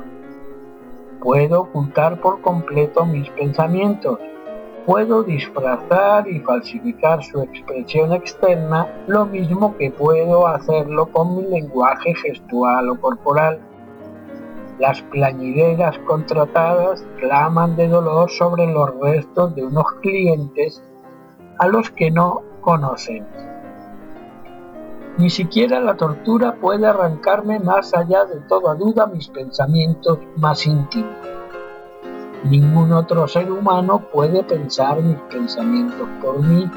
Puedo 1.21 1.63
ocultar 1.63 2.21
por 2.21 2.41
completo 2.41 3.05
mis 3.05 3.29
pensamientos. 3.31 4.19
Puedo 4.85 5.23
disfrazar 5.23 6.29
y 6.29 6.39
falsificar 6.41 7.23
su 7.25 7.43
expresión 7.43 8.13
externa 8.13 8.87
lo 9.07 9.27
mismo 9.27 9.77
que 9.77 9.91
puedo 9.91 10.47
hacerlo 10.47 11.07
con 11.07 11.37
mi 11.37 11.43
lenguaje 11.43 12.15
gestual 12.15 12.91
o 12.91 13.01
corporal. 13.01 13.59
Las 14.79 15.01
plañideras 15.03 15.99
contratadas 16.01 17.05
claman 17.19 17.77
de 17.77 17.89
dolor 17.89 18.31
sobre 18.31 18.67
los 18.67 18.91
restos 19.01 19.55
de 19.57 19.65
unos 19.65 19.87
clientes 20.03 20.83
a 21.59 21.67
los 21.67 21.91
que 21.91 22.11
no 22.11 22.43
conocen. 22.61 23.27
Ni 25.19 25.31
siquiera 25.31 25.81
la 25.81 25.97
tortura 25.97 26.61
puede 26.61 26.87
arrancarme 26.87 27.59
más 27.59 27.95
allá 27.95 28.27
de 28.27 28.39
toda 28.41 28.75
duda 28.75 29.07
mis 29.07 29.29
pensamientos 29.29 30.19
más 30.37 30.67
íntimos. 30.67 31.17
Ningún 32.45 32.93
otro 32.93 33.27
ser 33.27 33.51
humano 33.51 34.11
puede 34.13 34.45
pensar 34.45 35.03
mis 35.03 35.19
pensamientos 35.31 36.07
por 36.21 36.43
mí. 36.43 36.71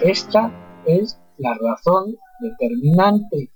Esta 0.00 0.52
es 0.86 1.20
la 1.36 1.54
razón 1.54 2.14
determinante, 2.38 3.50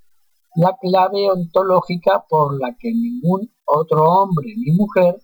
la 0.56 0.76
clave 0.80 1.30
ontológica 1.30 2.24
por 2.28 2.60
la 2.60 2.74
que 2.76 2.92
ningún 2.92 3.48
otro 3.64 4.06
hombre 4.06 4.54
ni 4.56 4.72
mujer 4.72 5.18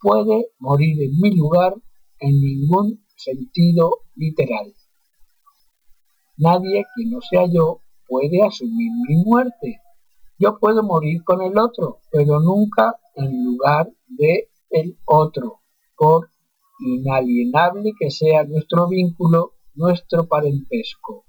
puede 0.00 0.46
morir 0.58 1.02
en 1.02 1.20
mi 1.20 1.36
lugar 1.36 1.74
en 2.20 2.40
ningún 2.40 3.04
sentido 3.16 3.98
literal. 4.14 4.72
Nadie 6.38 6.86
que 6.96 7.04
no 7.06 7.20
sea 7.20 7.44
yo 7.52 7.82
puede 8.08 8.42
asumir 8.44 8.90
mi 9.06 9.16
muerte. 9.24 9.80
Yo 10.38 10.58
puedo 10.58 10.82
morir 10.82 11.22
con 11.24 11.42
el 11.42 11.58
otro, 11.58 11.98
pero 12.10 12.40
nunca 12.40 12.96
en 13.14 13.44
lugar 13.44 13.90
de 14.06 14.48
el 14.70 14.96
otro, 15.04 15.60
por 15.96 16.30
inalienable 16.80 17.92
que 17.98 18.10
sea 18.10 18.44
nuestro 18.44 18.88
vínculo, 18.88 19.54
nuestro 19.74 20.26
parentesco. 20.26 21.24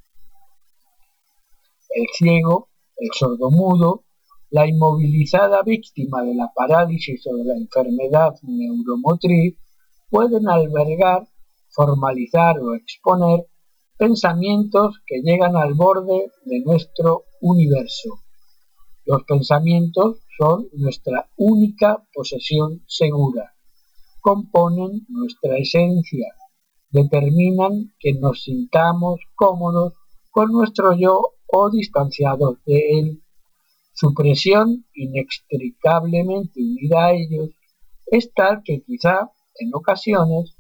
El 1.90 2.06
ciego, 2.14 2.70
el 2.98 3.10
sordomudo, 3.14 4.04
la 4.52 4.68
inmovilizada 4.68 5.62
víctima 5.64 6.24
de 6.24 6.36
la 6.36 6.52
parálisis 6.54 7.26
o 7.28 7.36
de 7.36 7.46
la 7.46 7.54
enfermedad 7.56 8.36
neuromotriz 8.44 9.58
pueden 10.10 10.48
albergar, 10.50 11.28
formalizar 11.70 12.60
o 12.60 12.76
exponer 12.76 13.46
pensamientos 14.00 15.02
que 15.06 15.22
llegan 15.22 15.58
al 15.58 15.74
borde 15.74 16.32
de 16.46 16.62
nuestro 16.62 17.26
universo. 17.42 18.22
Los 19.04 19.24
pensamientos 19.26 20.22
son 20.38 20.70
nuestra 20.72 21.30
única 21.36 22.02
posesión 22.14 22.82
segura, 22.88 23.54
componen 24.22 25.06
nuestra 25.10 25.58
esencia, 25.58 26.34
determinan 26.90 27.94
que 28.00 28.14
nos 28.14 28.44
sintamos 28.44 29.20
cómodos 29.36 29.96
con 30.32 30.54
nuestro 30.54 30.96
yo 30.98 31.34
o 31.48 31.70
distanciados 31.70 32.64
de 32.66 33.00
él. 33.00 33.24
Su 33.94 34.14
presión, 34.14 34.86
inextricablemente 34.94 36.62
unida 36.62 37.08
a 37.08 37.12
ellos, 37.12 37.50
es 38.06 38.32
tal 38.34 38.62
que 38.64 38.82
quizá, 38.82 39.30
en 39.56 39.72
ocasiones, 39.74 40.56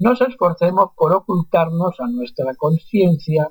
nos 0.00 0.18
esforcemos 0.22 0.92
por 0.96 1.14
ocultarnos 1.14 2.00
a 2.00 2.08
nuestra 2.08 2.54
conciencia, 2.54 3.50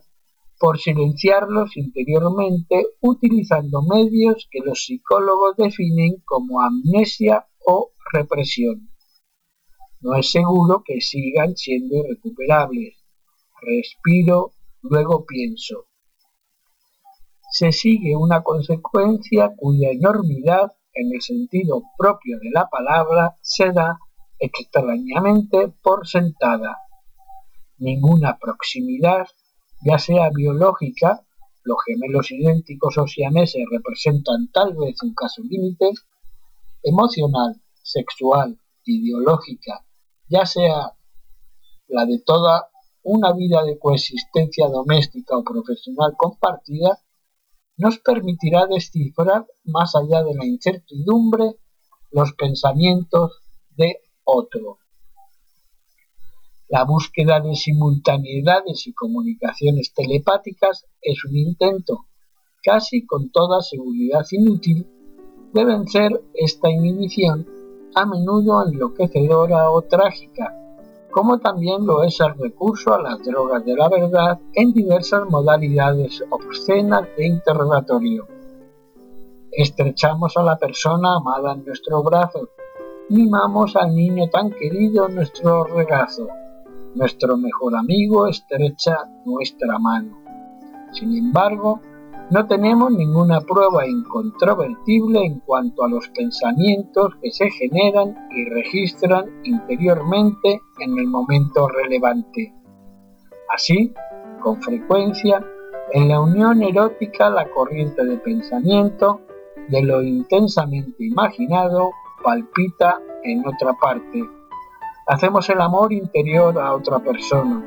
por 0.60 0.80
silenciarlos 0.80 1.78
interiormente 1.78 2.88
utilizando 3.02 3.84
medios 3.84 4.48
que 4.50 4.60
los 4.66 4.84
psicólogos 4.84 5.56
definen 5.58 6.16
como 6.26 6.60
amnesia 6.62 7.46
o 7.66 7.92
represión. 8.12 8.90
no 10.02 10.16
es 10.16 10.32
seguro 10.32 10.82
que 10.84 11.02
sigan 11.02 11.56
siendo 11.56 11.98
irrecuperables. 11.98 12.96
Respiro, 13.62 14.52
luego 14.82 15.26
pienso. 15.26 15.86
Se 17.52 17.72
sigue 17.72 18.16
una 18.16 18.42
consecuencia 18.42 19.52
cuya 19.56 19.90
enormidad, 19.92 20.72
en 20.94 21.14
el 21.14 21.22
sentido 21.22 21.84
propio 21.98 22.40
de 22.40 22.50
la 22.52 22.68
palabra, 22.70 23.36
se 23.42 23.72
da 23.72 24.00
extrañamente 24.40 25.74
por 25.82 26.08
sentada. 26.08 26.78
Ninguna 27.78 28.38
proximidad, 28.40 29.28
ya 29.86 30.00
sea 30.00 30.30
biológica, 30.34 31.26
los 31.64 31.78
gemelos 31.86 32.32
idénticos 32.32 32.98
o 32.98 33.08
siameses 33.08 33.64
representan 33.70 34.50
tal 34.52 34.76
vez 34.76 35.02
un 35.04 35.14
caso 35.14 35.42
límite, 35.44 35.92
emocional, 36.84 37.62
sexual, 37.84 38.60
ideológica, 38.86 39.86
ya 40.28 40.46
sea 40.46 40.94
la 41.88 42.06
de 42.06 42.20
toda 42.26 42.70
una 43.04 43.34
vida 43.34 43.64
de 43.64 43.78
coexistencia 43.78 44.68
doméstica 44.68 45.38
o 45.38 45.44
profesional 45.44 46.14
compartida, 46.18 47.00
nos 47.78 48.00
permitirá 48.00 48.68
descifrar 48.68 49.46
más 49.64 49.96
allá 49.96 50.24
de 50.24 50.36
la 50.36 50.46
incertidumbre 50.46 51.56
los 52.12 52.34
pensamientos 52.34 53.42
de 53.76 54.02
otro. 54.36 54.80
La 56.68 56.84
búsqueda 56.86 57.40
de 57.40 57.56
simultaneidades 57.56 58.86
y 58.86 58.94
comunicaciones 58.94 59.92
telepáticas 59.94 60.86
es 61.02 61.26
un 61.26 61.36
intento, 61.36 62.06
casi 62.64 63.06
con 63.08 63.32
toda 63.32 63.62
seguridad 63.62 64.26
inútil, 64.32 64.86
de 65.52 65.66
vencer 65.66 66.22
esta 66.36 66.70
inhibición 66.70 67.48
a 67.96 68.06
menudo 68.06 68.68
enloquecedora 68.68 69.72
o 69.72 69.82
trágica, 69.82 70.56
como 71.12 71.40
también 71.40 71.88
lo 71.88 72.04
es 72.04 72.20
el 72.20 72.38
recurso 72.38 72.94
a 72.94 73.02
las 73.02 73.24
drogas 73.26 73.66
de 73.66 73.76
la 73.76 73.90
verdad 73.90 74.40
en 74.54 74.72
diversas 74.72 75.28
modalidades 75.28 76.24
obscenas 76.30 77.08
de 77.18 77.26
interrogatorio. 77.26 78.28
Estrechamos 79.52 80.38
a 80.38 80.44
la 80.44 80.58
persona 80.58 81.16
amada 81.16 81.54
en 81.54 81.66
nuestro 81.66 82.04
brazo, 82.04 82.50
mimamos 83.10 83.76
al 83.76 83.96
niño 83.96 84.30
tan 84.30 84.52
querido 84.52 85.10
nuestro 85.10 85.64
regazo, 85.64 86.28
nuestro 86.96 87.38
mejor 87.38 87.76
amigo 87.76 88.28
estrecha 88.28 88.98
nuestra 89.26 89.80
mano. 89.80 90.18
Sin 90.92 91.16
embargo, 91.18 91.82
no 92.30 92.46
tenemos 92.46 92.92
ninguna 92.92 93.42
prueba 93.42 93.88
incontrovertible 93.88 95.26
en 95.26 95.40
cuanto 95.40 95.84
a 95.84 95.90
los 95.90 96.08
pensamientos 96.10 97.16
que 97.22 97.32
se 97.32 97.50
generan 97.50 98.16
y 98.36 98.46
registran 98.46 99.26
interiormente 99.44 100.62
en 100.80 101.00
el 101.00 101.08
momento 101.08 101.68
relevante. 101.68 102.54
Así, 103.52 103.92
con 104.42 104.62
frecuencia, 104.62 105.44
en 105.92 106.08
la 106.08 106.22
unión 106.22 106.62
erótica 106.62 107.32
la 107.32 107.50
corriente 107.50 108.06
de 108.06 108.18
pensamiento 108.18 109.22
de 109.70 109.82
lo 109.82 110.04
intensamente 110.04 111.04
imaginado 111.04 111.90
palpita 112.24 113.00
en 113.24 113.46
otra 113.46 113.74
parte. 113.74 114.24
Hacemos 115.08 115.50
el 115.50 115.62
amor 115.62 115.92
interior 115.92 116.58
a 116.60 116.74
otra 116.74 117.00
persona, 117.00 117.64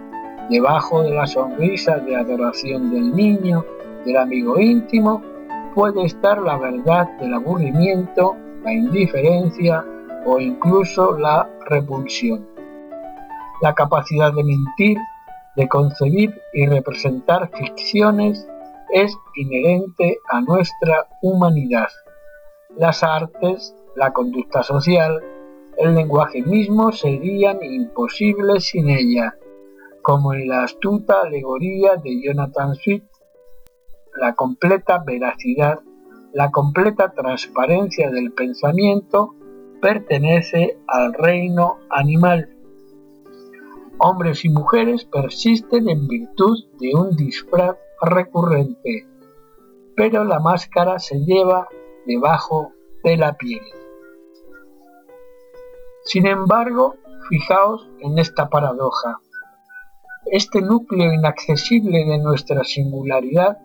debajo 0.49 1.03
de 1.03 1.11
la 1.11 1.27
sonrisa 1.27 1.97
de 1.99 2.17
adoración 2.17 2.91
del 2.91 3.15
niño 3.15 3.65
del 4.05 4.17
amigo 4.17 4.59
íntimo 4.59 5.23
puede 5.75 6.05
estar 6.05 6.41
la 6.43 6.59
verdad 6.59 7.09
del 7.19 7.35
aburrimiento, 7.35 8.37
la 8.63 8.73
indiferencia 8.73 9.85
o 10.27 10.39
incluso 10.39 11.17
la 11.19 11.49
repulsión. 11.67 12.47
La 13.63 13.75
capacidad 13.75 14.33
de 14.33 14.45
mentir, 14.45 14.99
de 15.57 15.69
concebir 15.69 16.35
y 16.53 16.67
representar 16.67 17.51
ficciones 17.57 18.47
es 18.93 19.17
inherente 19.37 20.19
a 20.31 20.41
nuestra 20.41 21.07
humanidad. 21.23 21.89
Las 22.77 23.03
artes, 23.03 23.75
la 23.97 24.13
conducta 24.13 24.63
social, 24.63 25.23
el 25.79 25.95
lenguaje 25.95 26.43
mismo 26.43 26.93
serían 26.93 27.63
imposibles 27.63 28.65
sin 28.65 28.89
ella, 28.91 29.37
como 30.03 30.35
en 30.35 30.49
la 30.49 30.65
astuta 30.65 31.21
alegoría 31.23 31.97
de 31.97 32.21
Jonathan 32.23 32.75
Swift 32.75 33.05
la 34.15 34.35
completa 34.35 35.03
veracidad, 35.05 35.81
la 36.33 36.51
completa 36.51 37.13
transparencia 37.13 38.11
del 38.11 38.33
pensamiento 38.33 39.35
pertenece 39.81 40.79
al 40.87 41.15
reino 41.15 41.79
animal. 41.89 42.51
Hombres 43.99 44.45
y 44.45 44.51
mujeres 44.51 45.05
persisten 45.05 45.89
en 45.89 46.09
virtud 46.09 46.59
de 46.79 46.95
un 46.95 47.17
disfraz 47.17 47.77
recurrente, 48.03 49.07
pero 49.97 50.25
la 50.25 50.41
máscara 50.41 50.99
se 50.99 51.19
lleva 51.21 51.69
debajo 52.07 52.73
de 53.05 53.17
la 53.17 53.37
piel. 53.37 53.63
Sin 56.05 56.27
embargo, 56.27 56.97
fijaos 57.29 57.89
en 58.01 58.19
esta 58.19 58.49
paradoja. 58.49 59.19
Este 60.27 60.61
núcleo 60.61 61.13
inaccesible 61.13 62.05
de 62.05 62.19
nuestra 62.19 62.65
singularidad 62.65 63.59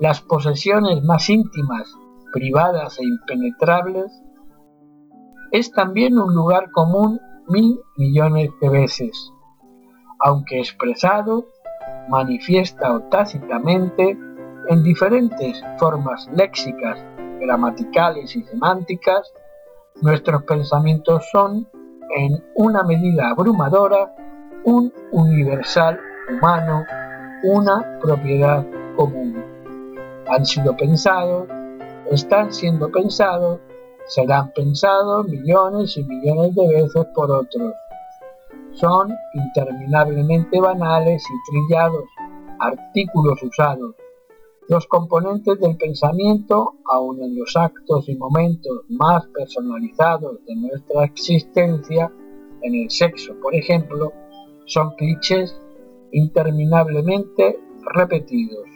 las 0.00 0.22
posesiones 0.22 1.04
más 1.04 1.28
íntimas, 1.28 1.94
privadas 2.32 2.98
e 2.98 3.04
impenetrables, 3.04 4.10
es 5.52 5.70
también 5.72 6.18
un 6.18 6.34
lugar 6.34 6.70
común 6.70 7.20
mil 7.48 7.78
millones 7.98 8.48
de 8.62 8.70
veces, 8.70 9.30
aunque 10.20 10.58
expresado 10.58 11.48
manifiesta 12.08 12.94
o 12.94 13.00
tácitamente 13.10 14.16
en 14.68 14.82
diferentes 14.82 15.62
formas 15.78 16.26
léxicas, 16.32 16.98
gramaticales 17.38 18.34
y 18.36 18.42
semánticas, 18.44 19.30
nuestros 20.02 20.42
pensamientos 20.44 21.24
son, 21.30 21.68
en 22.16 22.42
una 22.56 22.82
medida 22.82 23.30
abrumadora, 23.30 24.14
un 24.64 24.92
universal 25.12 25.98
humano, 26.30 26.84
una 27.44 27.98
propiedad 28.00 28.66
común 28.96 29.50
han 30.30 30.46
sido 30.46 30.76
pensados, 30.76 31.48
están 32.10 32.52
siendo 32.52 32.90
pensados, 32.90 33.60
serán 34.06 34.52
pensados 34.52 35.26
millones 35.26 35.96
y 35.96 36.04
millones 36.04 36.54
de 36.54 36.68
veces 36.68 37.04
por 37.14 37.30
otros. 37.30 37.74
Son 38.72 39.12
interminablemente 39.34 40.60
banales 40.60 41.22
y 41.22 41.50
trillados, 41.50 42.04
artículos 42.60 43.42
usados. 43.42 43.94
Los 44.70 44.86
componentes 44.86 45.58
del 45.58 45.76
pensamiento, 45.76 46.76
aun 46.84 47.20
en 47.22 47.36
los 47.36 47.56
actos 47.56 48.08
y 48.08 48.14
momentos 48.14 48.84
más 48.88 49.26
personalizados 49.34 50.38
de 50.46 50.54
nuestra 50.54 51.04
existencia, 51.04 52.08
en 52.62 52.74
el 52.76 52.88
sexo, 52.88 53.34
por 53.42 53.52
ejemplo, 53.54 54.12
son 54.66 54.94
clichés 54.96 55.60
interminablemente 56.12 57.58
repetidos 57.94 58.68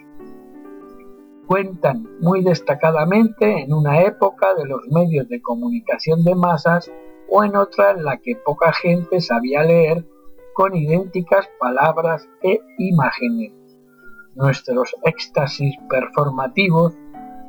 cuentan 1.47 2.07
muy 2.21 2.43
destacadamente 2.43 3.61
en 3.61 3.73
una 3.73 4.01
época 4.01 4.55
de 4.55 4.65
los 4.65 4.81
medios 4.89 5.29
de 5.29 5.41
comunicación 5.41 6.23
de 6.23 6.35
masas 6.35 6.91
o 7.29 7.43
en 7.43 7.55
otra 7.55 7.91
en 7.91 8.03
la 8.03 8.17
que 8.17 8.35
poca 8.35 8.73
gente 8.73 9.21
sabía 9.21 9.63
leer 9.63 10.05
con 10.53 10.75
idénticas 10.75 11.47
palabras 11.59 12.27
e 12.41 12.59
imágenes. 12.79 13.64
Nuestros 14.35 14.95
éxtasis 15.03 15.75
performativos, 15.89 16.93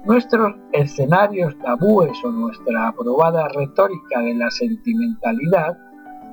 nuestros 0.05 0.55
escenarios 0.72 1.57
tabúes 1.59 2.16
o 2.25 2.31
nuestra 2.31 2.88
aprobada 2.88 3.49
retórica 3.49 4.20
de 4.22 4.35
la 4.35 4.51
sentimentalidad 4.51 5.77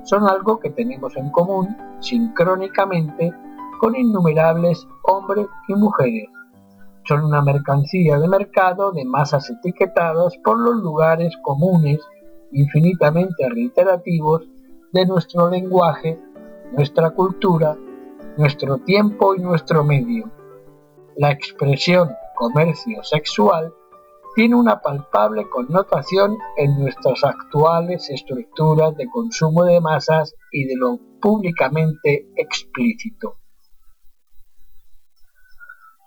son 0.03 0.29
algo 0.29 0.59
que 0.59 0.69
tenemos 0.69 1.15
en 1.17 1.29
común 1.31 1.75
sincrónicamente 1.99 3.33
con 3.79 3.95
innumerables 3.95 4.87
hombres 5.03 5.47
y 5.67 5.73
mujeres 5.73 6.29
son 7.05 7.25
una 7.25 7.41
mercancía 7.41 8.17
de 8.17 8.27
mercado 8.27 8.91
de 8.91 9.03
masas 9.03 9.49
etiquetadas 9.49 10.37
por 10.43 10.57
los 10.57 10.75
lugares 10.75 11.35
comunes 11.41 11.99
infinitamente 12.51 13.49
reiterativos 13.49 14.47
de 14.93 15.05
nuestro 15.05 15.49
lenguaje, 15.49 16.19
nuestra 16.71 17.09
cultura, 17.09 17.75
nuestro 18.37 18.77
tiempo 18.77 19.35
y 19.35 19.39
nuestro 19.39 19.83
medio. 19.83 20.31
La 21.17 21.31
expresión 21.31 22.15
comercio 22.35 23.03
sexual 23.03 23.73
tiene 24.35 24.55
una 24.55 24.81
palpable 24.81 25.47
connotación 25.49 26.37
en 26.57 26.79
nuestras 26.79 27.23
actuales 27.23 28.09
estructuras 28.09 28.95
de 28.97 29.07
consumo 29.09 29.63
de 29.63 29.79
masas 29.79 30.33
y 30.51 30.65
de 30.65 30.75
lo 30.75 30.99
públicamente 31.21 32.27
explícito. 32.35 33.37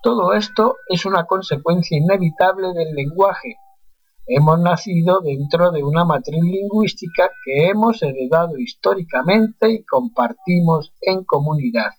Todo 0.03 0.33
esto 0.33 0.77
es 0.89 1.07
una 1.07 1.25
consecuencia 1.25 1.97
inevitable 1.97 2.73
del 2.75 2.95
lenguaje, 2.95 3.57
Hemos 4.29 4.59
nacido 4.59 5.21
dentro 5.21 5.71
de 5.71 5.85
una 5.85 6.05
matriz 6.05 6.43
lingüística 6.43 7.31
que 7.45 7.69
hemos 7.69 8.03
heredado 8.03 8.59
históricamente 8.59 9.71
y 9.71 9.85
compartimos 9.85 10.93
en 11.01 11.23
comunidad. 11.23 11.93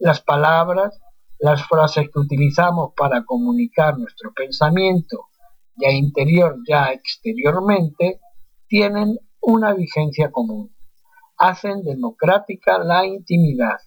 Las 0.00 0.20
palabras, 0.20 1.00
las 1.38 1.66
frases 1.66 2.08
que 2.12 2.18
utilizamos 2.18 2.92
para 2.96 3.24
comunicar 3.24 3.98
nuestro 3.98 4.32
pensamiento, 4.32 5.26
ya 5.76 5.90
interior, 5.90 6.56
ya 6.66 6.92
exteriormente, 6.92 8.20
tienen 8.66 9.18
una 9.40 9.74
vigencia 9.74 10.30
común. 10.30 10.74
Hacen 11.38 11.82
democrática 11.82 12.78
la 12.78 13.04
intimidad. 13.06 13.78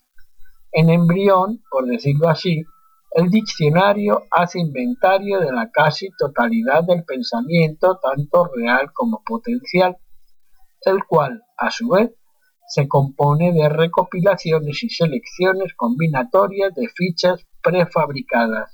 En 0.71 0.89
embrión, 0.89 1.63
por 1.71 1.87
decirlo 1.87 2.29
así, 2.29 2.63
el 3.11 3.29
diccionario 3.29 4.23
hace 4.29 4.59
inventario 4.59 5.39
de 5.39 5.51
la 5.51 5.71
casi 5.71 6.09
totalidad 6.17 6.83
del 6.83 7.03
pensamiento, 7.05 7.99
tanto 8.01 8.47
real 8.55 8.91
como 8.93 9.23
potencial, 9.25 9.97
el 10.81 11.03
cual, 11.05 11.41
a 11.57 11.71
su 11.71 11.89
vez, 11.89 12.11
se 12.69 12.87
compone 12.87 13.51
de 13.51 13.67
recopilaciones 13.67 14.83
y 14.83 14.89
selecciones 14.89 15.73
combinatorias 15.75 16.73
de 16.75 16.87
fichas 16.95 17.45
prefabricadas. 17.61 18.71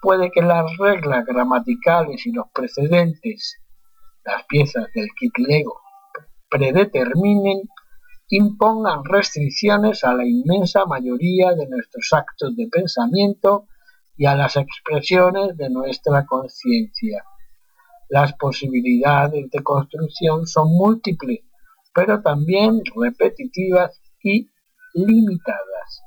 Puede 0.00 0.30
que 0.30 0.42
las 0.42 0.76
reglas 0.78 1.26
gramaticales 1.26 2.24
y 2.26 2.32
los 2.32 2.46
precedentes, 2.54 3.56
las 4.24 4.44
piezas 4.46 4.86
del 4.94 5.08
kit 5.18 5.36
Lego, 5.38 5.80
predeterminen 6.48 7.62
impongan 8.30 9.04
restricciones 9.04 10.04
a 10.04 10.14
la 10.14 10.24
inmensa 10.24 10.86
mayoría 10.86 11.52
de 11.54 11.66
nuestros 11.66 12.12
actos 12.12 12.54
de 12.56 12.68
pensamiento 12.68 13.66
y 14.16 14.26
a 14.26 14.36
las 14.36 14.56
expresiones 14.56 15.56
de 15.56 15.68
nuestra 15.68 16.24
conciencia. 16.26 17.24
Las 18.08 18.34
posibilidades 18.34 19.50
de 19.50 19.62
construcción 19.64 20.46
son 20.46 20.68
múltiples, 20.68 21.40
pero 22.00 22.22
también 22.22 22.80
repetitivas 22.96 24.00
y 24.22 24.50
limitadas. 24.94 26.02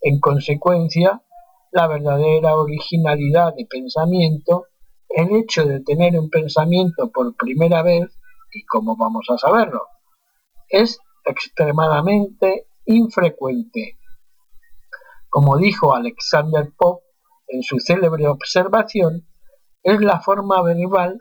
En 0.00 0.18
consecuencia, 0.20 1.22
la 1.70 1.86
verdadera 1.86 2.56
originalidad 2.56 3.54
de 3.54 3.66
pensamiento, 3.66 4.68
el 5.10 5.36
hecho 5.36 5.66
de 5.66 5.80
tener 5.80 6.18
un 6.18 6.30
pensamiento 6.30 7.10
por 7.12 7.36
primera 7.36 7.82
vez, 7.82 8.06
y 8.54 8.64
cómo 8.64 8.96
vamos 8.96 9.26
a 9.28 9.36
saberlo, 9.36 9.82
es 10.70 10.98
extremadamente 11.26 12.68
infrecuente. 12.86 13.98
Como 15.28 15.58
dijo 15.58 15.94
Alexander 15.94 16.72
Pope 16.74 17.04
en 17.48 17.62
su 17.62 17.78
célebre 17.80 18.28
observación, 18.28 19.28
es 19.82 20.00
la 20.00 20.20
forma 20.20 20.62
verbal 20.62 21.20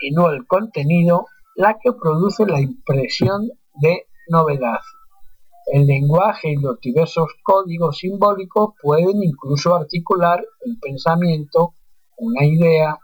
y 0.00 0.10
no 0.10 0.28
el 0.30 0.46
contenido 0.46 1.28
la 1.54 1.78
que 1.82 1.92
produce 1.92 2.46
la 2.46 2.60
impresión 2.60 3.50
de 3.80 4.06
novedad. 4.28 4.80
El 5.66 5.86
lenguaje 5.86 6.50
y 6.50 6.56
los 6.56 6.80
diversos 6.80 7.30
códigos 7.42 7.98
simbólicos 7.98 8.74
pueden 8.82 9.22
incluso 9.22 9.74
articular 9.74 10.44
el 10.64 10.78
pensamiento, 10.80 11.74
una 12.16 12.44
idea, 12.44 12.98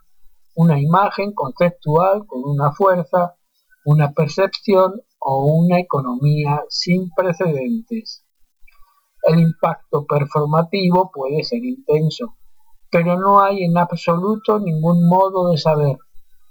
una 0.55 0.81
imagen 0.81 1.33
conceptual 1.35 2.27
con 2.27 2.43
una 2.45 2.73
fuerza, 2.73 3.37
una 3.85 4.13
percepción 4.13 5.01
o 5.21 5.47
una 5.47 5.79
economía 5.79 6.63
sin 6.69 7.11
precedentes. 7.11 8.25
El 9.23 9.41
impacto 9.41 10.05
performativo 10.07 11.11
puede 11.13 11.45
ser 11.45 11.65
intenso, 11.65 12.37
pero 12.91 13.19
no 13.19 13.41
hay 13.41 13.65
en 13.65 13.77
absoluto 13.79 14.59
ningún 14.59 15.07
modo 15.07 15.51
de 15.51 15.59
saber, 15.59 15.97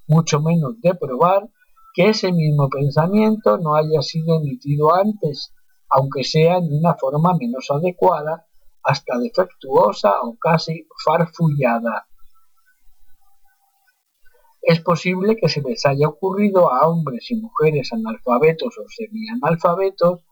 mucho 0.07 0.41
menos 0.41 0.79
de 0.81 0.95
probar, 0.95 1.49
que 1.97 2.09
ese 2.09 2.31
mismo 2.31 2.69
pensamiento 2.69 3.57
no 3.57 3.73
haya 3.73 4.03
sido 4.03 4.37
emitido 4.37 4.93
antes, 4.93 5.51
aunque 5.89 6.23
sea 6.23 6.57
en 6.57 6.71
una 6.71 6.93
forma 6.93 7.35
menos 7.39 7.71
adecuada, 7.71 8.45
hasta 8.83 9.17
defectuosa 9.17 10.11
o 10.21 10.37
casi 10.37 10.87
farfullada. 11.03 12.07
Es 14.61 14.79
posible 14.81 15.37
que 15.37 15.49
se 15.49 15.63
les 15.63 15.87
haya 15.87 16.07
ocurrido 16.07 16.71
a 16.71 16.87
hombres 16.87 17.31
y 17.31 17.37
mujeres 17.37 17.91
analfabetos 17.91 18.77
o 18.77 18.83
semianalfabetos, 18.87 20.23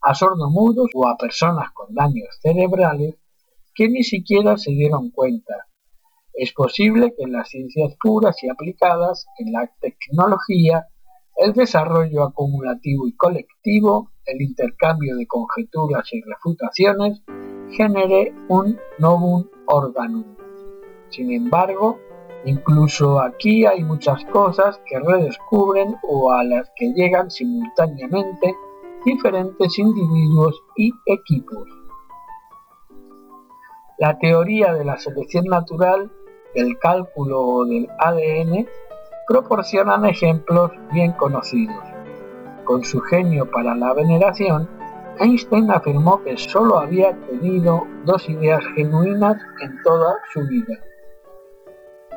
a 0.00 0.14
sordomudos 0.16 0.90
o 0.92 1.06
a 1.06 1.16
personas 1.16 1.70
con 1.72 1.94
daños 1.94 2.36
cerebrales 2.42 3.14
que 3.76 3.88
ni 3.88 4.02
siquiera 4.02 4.56
se 4.56 4.72
dieron 4.72 5.12
cuenta. 5.12 5.68
Es 6.32 6.52
posible 6.52 7.14
que 7.16 7.22
en 7.22 7.32
las 7.32 7.48
ciencias 7.48 7.94
puras 8.02 8.42
y 8.42 8.48
aplicadas, 8.48 9.26
en 9.38 9.52
la 9.52 9.70
tecnología, 9.80 10.88
el 11.36 11.52
desarrollo 11.52 12.24
acumulativo 12.24 13.06
y 13.08 13.14
colectivo, 13.14 14.10
el 14.26 14.40
intercambio 14.42 15.16
de 15.16 15.26
conjeturas 15.26 16.12
y 16.12 16.20
refutaciones, 16.22 17.22
genere 17.70 18.34
un 18.48 18.78
novum 18.98 19.44
organum. 19.66 20.36
Sin 21.08 21.32
embargo, 21.32 21.98
Incluso 22.44 23.20
aquí 23.20 23.64
hay 23.64 23.84
muchas 23.84 24.24
cosas 24.26 24.80
que 24.86 24.98
redescubren 24.98 25.94
o 26.02 26.32
a 26.32 26.42
las 26.42 26.70
que 26.74 26.92
llegan 26.92 27.30
simultáneamente 27.30 28.56
diferentes 29.04 29.78
individuos 29.78 30.60
y 30.76 30.90
equipos. 31.06 31.68
La 33.98 34.18
teoría 34.18 34.74
de 34.74 34.84
la 34.84 34.98
selección 34.98 35.44
natural, 35.44 36.10
del 36.54 36.76
cálculo 36.80 37.40
o 37.40 37.64
del 37.64 37.88
ADN 38.00 38.66
proporcionan 39.28 40.04
ejemplos 40.04 40.70
bien 40.92 41.12
conocidos. 41.12 41.82
Con 42.64 42.84
su 42.84 43.00
genio 43.00 43.50
para 43.50 43.74
la 43.74 43.92
veneración, 43.94 44.68
Einstein 45.18 45.70
afirmó 45.70 46.22
que 46.22 46.36
sólo 46.36 46.78
había 46.78 47.12
tenido 47.26 47.86
dos 48.04 48.28
ideas 48.28 48.62
genuinas 48.74 49.36
en 49.60 49.82
toda 49.82 50.16
su 50.32 50.40
vida 50.48 50.78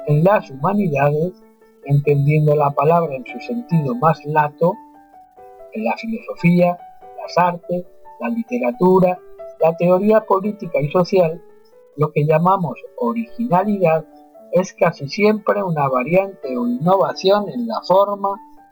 en 0.07 0.23
las 0.23 0.49
humanidades, 0.49 1.43
entendiendo 1.85 2.55
la 2.55 2.71
palabra 2.71 3.15
en 3.15 3.25
su 3.25 3.39
sentido 3.39 3.95
más 3.95 4.23
lato, 4.25 4.73
en 5.73 5.83
la 5.83 5.95
filosofía, 5.97 6.77
las 7.21 7.37
artes, 7.37 7.85
la 8.19 8.29
literatura, 8.29 9.19
la 9.59 9.75
teoría 9.77 10.21
política 10.21 10.79
y 10.81 10.89
social, 10.91 11.41
lo 11.97 12.11
que 12.11 12.25
llamamos 12.25 12.79
originalidad 12.97 14.05
es 14.55 14.73
casi 14.73 15.07
siempre 15.07 15.61
una 15.61 15.87
variante 15.87 16.57
o 16.57 16.67
innovación 16.67 17.49
en 17.49 17.67
la 17.67 17.81
forma, 17.87 18.29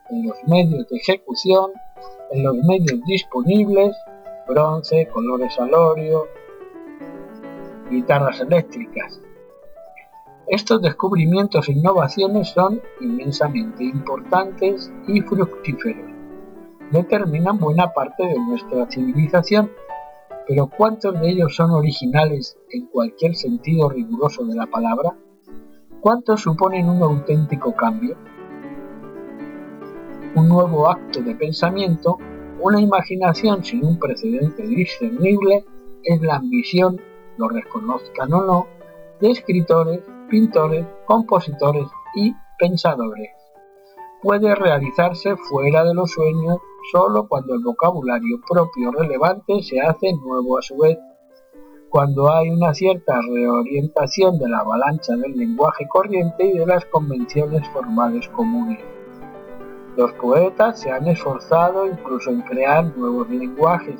en 0.09 0.27
los 0.27 0.38
medios 0.47 0.88
de 0.89 0.97
ejecución, 0.97 1.71
en 2.31 2.43
los 2.43 2.55
medios 2.55 3.01
disponibles, 3.05 3.95
bronce, 4.47 5.07
colores 5.07 5.57
al 5.59 5.73
óleo, 5.73 6.27
guitarras 7.89 8.39
eléctricas, 8.39 9.19
estos 10.47 10.81
descubrimientos 10.81 11.69
e 11.69 11.71
innovaciones 11.71 12.49
son 12.49 12.81
inmensamente 12.99 13.86
importantes 13.86 14.91
y 15.07 15.21
fructíferos. 15.21 16.11
Determinan 16.91 17.57
buena 17.59 17.93
parte 17.93 18.23
de 18.27 18.38
nuestra 18.39 18.89
civilización, 18.89 19.71
pero 20.45 20.67
¿cuántos 20.67 21.19
de 21.19 21.29
ellos 21.29 21.55
son 21.55 21.71
originales 21.71 22.57
en 22.69 22.88
cualquier 22.88 23.36
sentido 23.36 23.89
riguroso 23.89 24.43
de 24.45 24.55
la 24.55 24.67
palabra? 24.67 25.15
¿Cuántos 26.03 26.41
suponen 26.41 26.89
un 26.89 27.01
auténtico 27.01 27.73
cambio? 27.73 28.17
Un 30.35 30.49
nuevo 30.49 30.89
acto 30.89 31.21
de 31.21 31.33
pensamiento, 31.33 32.17
una 32.59 32.81
imaginación 32.81 33.63
sin 33.63 33.85
un 33.85 33.97
precedente 33.97 34.63
discernible, 34.63 35.63
es 36.03 36.21
la 36.21 36.35
ambición, 36.35 36.99
lo 37.37 37.47
reconozcan 37.47 38.33
o 38.33 38.43
no, 38.43 38.67
de 39.21 39.31
escritores, 39.31 40.01
pintores, 40.29 40.85
compositores 41.05 41.87
y 42.15 42.35
pensadores. 42.59 43.29
Puede 44.21 44.55
realizarse 44.55 45.37
fuera 45.37 45.85
de 45.85 45.93
los 45.93 46.11
sueños 46.11 46.57
solo 46.91 47.29
cuando 47.29 47.53
el 47.53 47.63
vocabulario 47.63 48.41
propio 48.45 48.91
relevante 48.91 49.63
se 49.63 49.79
hace 49.79 50.11
nuevo 50.11 50.57
a 50.57 50.61
su 50.61 50.75
vez, 50.75 50.97
cuando 51.93 52.33
hay 52.33 52.49
una 52.49 52.73
cierta 52.73 53.21
reorientación 53.21 54.39
de 54.39 54.49
la 54.49 54.61
avalancha 54.61 55.15
del 55.15 55.37
lenguaje 55.37 55.87
corriente 55.87 56.43
y 56.43 56.57
de 56.57 56.65
las 56.65 56.83
convenciones 56.85 57.69
formales 57.69 58.27
comunes. 58.29 58.79
Los 59.95 60.11
poetas 60.13 60.79
se 60.79 60.89
han 60.89 61.07
esforzado 61.07 61.85
incluso 61.85 62.31
en 62.31 62.41
crear 62.41 62.85
nuevos 62.97 63.29
lenguajes, 63.29 63.99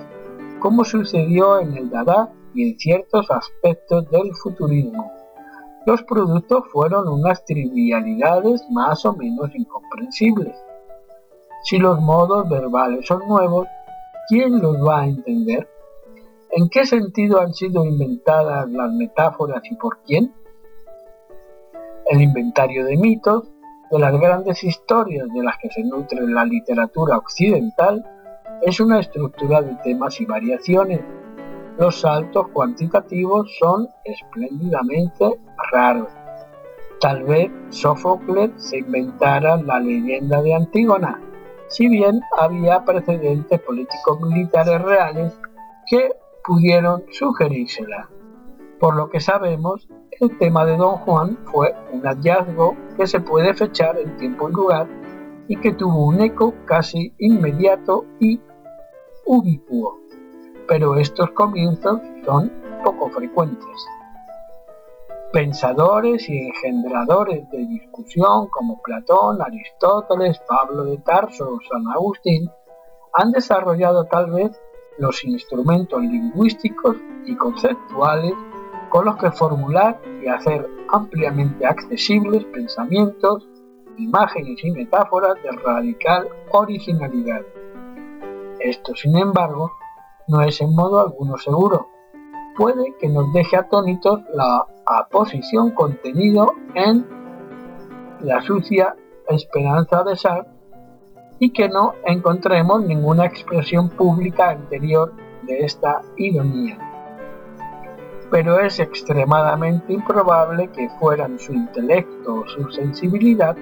como 0.60 0.84
sucedió 0.84 1.60
en 1.60 1.78
el 1.78 1.92
Dada 1.92 2.34
y 2.56 2.72
en 2.72 2.80
ciertos 2.80 3.30
aspectos 3.30 4.10
del 4.10 4.34
futurismo. 4.42 5.12
Los 5.86 6.02
productos 6.02 6.64
fueron 6.72 7.08
unas 7.08 7.46
trivialidades 7.46 8.66
más 8.72 9.06
o 9.06 9.14
menos 9.14 9.52
incomprensibles. 9.54 10.56
Si 11.66 11.78
los 11.78 12.02
modos 12.02 12.50
verbales 12.50 13.06
son 13.06 13.20
nuevos, 13.28 13.68
¿quién 14.30 14.60
los 14.60 14.78
va 14.78 15.02
a 15.02 15.06
entender? 15.06 15.70
¿En 16.56 16.70
qué 16.70 16.86
sentido 16.86 17.42
han 17.42 17.52
sido 17.52 17.84
inventadas 17.84 18.70
las 18.70 18.94
metáforas 18.94 19.64
y 19.64 19.76
por 19.76 19.98
quién? 20.06 20.32
El 22.06 22.22
inventario 22.22 22.86
de 22.86 22.96
mitos, 22.96 23.50
de 23.90 23.98
las 23.98 24.14
grandes 24.20 24.64
historias 24.64 25.28
de 25.34 25.42
las 25.42 25.58
que 25.58 25.72
se 25.72 25.84
nutre 25.84 26.22
la 26.28 26.46
literatura 26.46 27.18
occidental, 27.18 28.06
es 28.62 28.80
una 28.80 29.00
estructura 29.00 29.64
de 29.64 29.76
temas 29.84 30.22
y 30.22 30.26
variaciones. 30.26 31.02
Los 31.80 32.02
saltos 32.02 32.50
cuantitativos 32.50 33.52
son 33.58 33.88
espléndidamente 34.04 35.40
raros. 35.72 36.10
Tal 37.02 37.24
vez 37.24 37.52
Sófocles 37.70 38.52
se 38.58 38.78
inventara 38.78 39.58
la 39.58 39.80
leyenda 39.80 40.40
de 40.44 40.54
Antígona, 40.54 41.20
si 41.68 41.88
bien 41.88 42.22
había 42.38 42.86
precedentes 42.86 43.60
políticos 43.62 44.22
militares 44.22 44.80
reales 44.84 45.34
que 45.88 46.12
pudieron 46.44 47.04
sugerírsela. 47.12 48.10
Por 48.80 48.96
lo 48.96 49.10
que 49.10 49.20
sabemos, 49.20 49.88
el 50.20 50.38
tema 50.38 50.66
de 50.66 50.78
Don 50.78 50.98
Juan 50.98 51.38
fue 51.46 51.74
un 51.92 52.02
hallazgo 52.02 52.76
que 52.98 53.08
se 53.08 53.22
puede 53.22 53.54
fechar 53.54 53.98
en 53.98 54.18
tiempo 54.18 54.50
y 54.50 54.54
lugar 54.54 54.88
y 55.48 55.56
que 55.58 55.74
tuvo 55.74 56.06
un 56.06 56.22
eco 56.22 56.54
casi 56.66 57.14
inmediato 57.18 58.06
y 58.20 58.40
ubicuo. 59.26 60.00
Pero 60.68 60.96
estos 60.96 61.32
comienzos 61.32 62.00
son 62.26 62.52
poco 62.84 63.10
frecuentes. 63.10 63.88
Pensadores 65.32 66.30
y 66.30 66.38
engendradores 66.38 67.50
de 67.50 67.66
discusión 67.66 68.48
como 68.50 68.82
Platón, 68.82 69.42
Aristóteles, 69.42 70.40
Pablo 70.48 70.84
de 70.84 70.98
Tarso 71.00 71.56
o 71.56 71.60
San 71.70 71.88
Agustín 71.88 72.50
han 73.14 73.32
desarrollado 73.32 74.06
tal 74.06 74.32
vez 74.32 74.52
los 74.98 75.24
instrumentos 75.24 76.02
lingüísticos 76.02 76.98
y 77.26 77.36
conceptuales 77.36 78.34
con 78.90 79.06
los 79.06 79.18
que 79.18 79.32
formular 79.32 80.00
y 80.22 80.28
hacer 80.28 80.70
ampliamente 80.90 81.66
accesibles 81.66 82.46
pensamientos, 82.46 83.48
imágenes 83.98 84.64
y 84.64 84.72
metáforas 84.72 85.36
de 85.44 85.52
radical 85.52 86.28
originalidad. 86.52 87.42
Esto, 88.60 88.96
sin 88.96 89.18
embargo, 89.18 89.72
no 90.28 90.42
es 90.42 90.62
en 90.62 90.76
modo 90.76 91.00
alguno 91.00 91.38
seguro. 91.38 91.88
Puede 92.56 92.96
que 93.00 93.10
nos 93.10 93.34
deje 93.34 93.58
atónitos 93.58 94.22
la 94.34 94.66
aposición 94.86 95.72
contenido 95.72 96.54
en 96.76 97.06
la 98.22 98.42
sucia 98.42 98.96
esperanza 99.28 100.04
de 100.04 100.16
Sartre 100.16 100.54
y 101.44 101.50
que 101.50 101.68
no 101.68 101.96
encontremos 102.06 102.86
ninguna 102.86 103.26
expresión 103.26 103.90
pública 103.90 104.52
anterior 104.52 105.12
de 105.42 105.66
esta 105.66 106.02
ironía. 106.16 106.78
Pero 108.32 108.62
es 108.62 108.80
extremadamente 108.80 109.92
improbable 109.92 110.70
que 110.70 110.88
fueran 111.02 111.38
su 111.38 111.52
intelecto 111.52 112.36
o 112.36 112.48
su 112.48 112.72
sensibilidad 112.72 113.58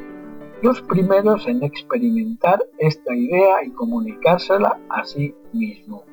los 0.61 0.79
primeros 0.83 1.47
en 1.47 1.63
experimentar 1.63 2.63
esta 2.77 3.15
idea 3.15 3.63
y 3.65 3.71
comunicársela 3.71 4.77
a 4.87 5.03
sí 5.03 5.33
mismo. 5.51 6.03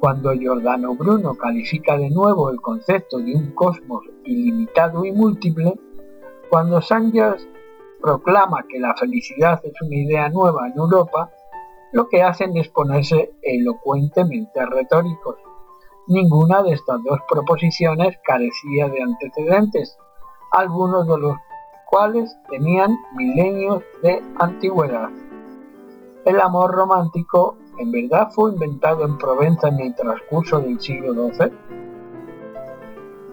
Cuando 0.00 0.32
Giordano 0.32 0.96
Bruno 0.96 1.36
califica 1.36 1.96
de 1.96 2.10
nuevo 2.10 2.50
el 2.50 2.60
concepto 2.60 3.18
de 3.18 3.36
un 3.36 3.52
cosmos 3.52 4.02
ilimitado 4.24 5.04
y 5.04 5.12
múltiple, 5.12 5.78
cuando 6.50 6.82
Sánchez 6.82 7.46
proclama 8.02 8.64
que 8.68 8.78
la 8.78 8.94
felicidad 8.94 9.60
es 9.64 9.72
una 9.80 9.96
idea 9.96 10.28
nueva 10.28 10.68
en 10.68 10.76
Europa, 10.76 11.30
lo 11.92 12.08
que 12.08 12.22
hacen 12.22 12.56
es 12.56 12.68
ponerse 12.68 13.32
elocuentemente 13.42 14.64
retóricos. 14.66 15.36
Ninguna 16.08 16.62
de 16.62 16.72
estas 16.72 17.02
dos 17.04 17.20
proposiciones 17.30 18.18
carecía 18.24 18.88
de 18.88 19.02
antecedentes, 19.02 19.96
algunos 20.50 21.06
de 21.06 21.18
los 21.18 21.36
cuales 21.86 22.36
tenían 22.50 22.96
milenios 23.14 23.82
de 24.02 24.22
antigüedad. 24.38 25.10
El 26.24 26.40
amor 26.40 26.72
romántico 26.72 27.56
en 27.78 27.90
verdad 27.90 28.30
fue 28.30 28.52
inventado 28.52 29.04
en 29.04 29.18
Provenza 29.18 29.68
en 29.68 29.80
el 29.80 29.94
transcurso 29.94 30.60
del 30.60 30.80
siglo 30.80 31.14
XII. 31.14 31.52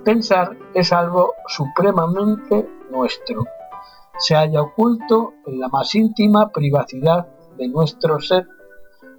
Pensar 0.04 0.58
es 0.74 0.92
algo 0.92 1.34
supremamente 1.48 2.68
nuestro 2.90 3.46
se 4.20 4.36
halla 4.36 4.62
oculto 4.62 5.34
en 5.46 5.60
la 5.60 5.70
más 5.70 5.96
íntima 5.96 6.52
privacidad 6.52 7.28
de 7.58 7.68
nuestro 7.68 8.20
ser. 8.20 8.48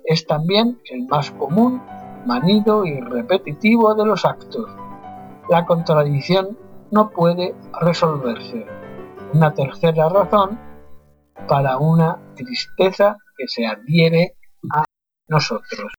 Es 0.05 0.27
también 0.27 0.81
el 0.91 1.07
más 1.07 1.31
común, 1.33 1.83
manido 2.27 2.85
y 2.85 3.01
repetitivo 3.01 3.95
de 3.95 4.07
los 4.07 4.25
actos. 4.25 4.71
La 5.49 5.65
contradicción 5.67 6.57
no 6.91 7.11
puede 7.11 7.55
resolverse. 7.81 8.67
Una 9.33 9.55
tercera 9.55 10.09
razón 10.09 10.59
para 11.49 11.79
una 11.79 12.21
tristeza 12.35 13.17
que 13.37 13.49
se 13.49 13.67
adhiere 13.67 14.37
a 14.73 14.85
nosotros. 15.29 15.93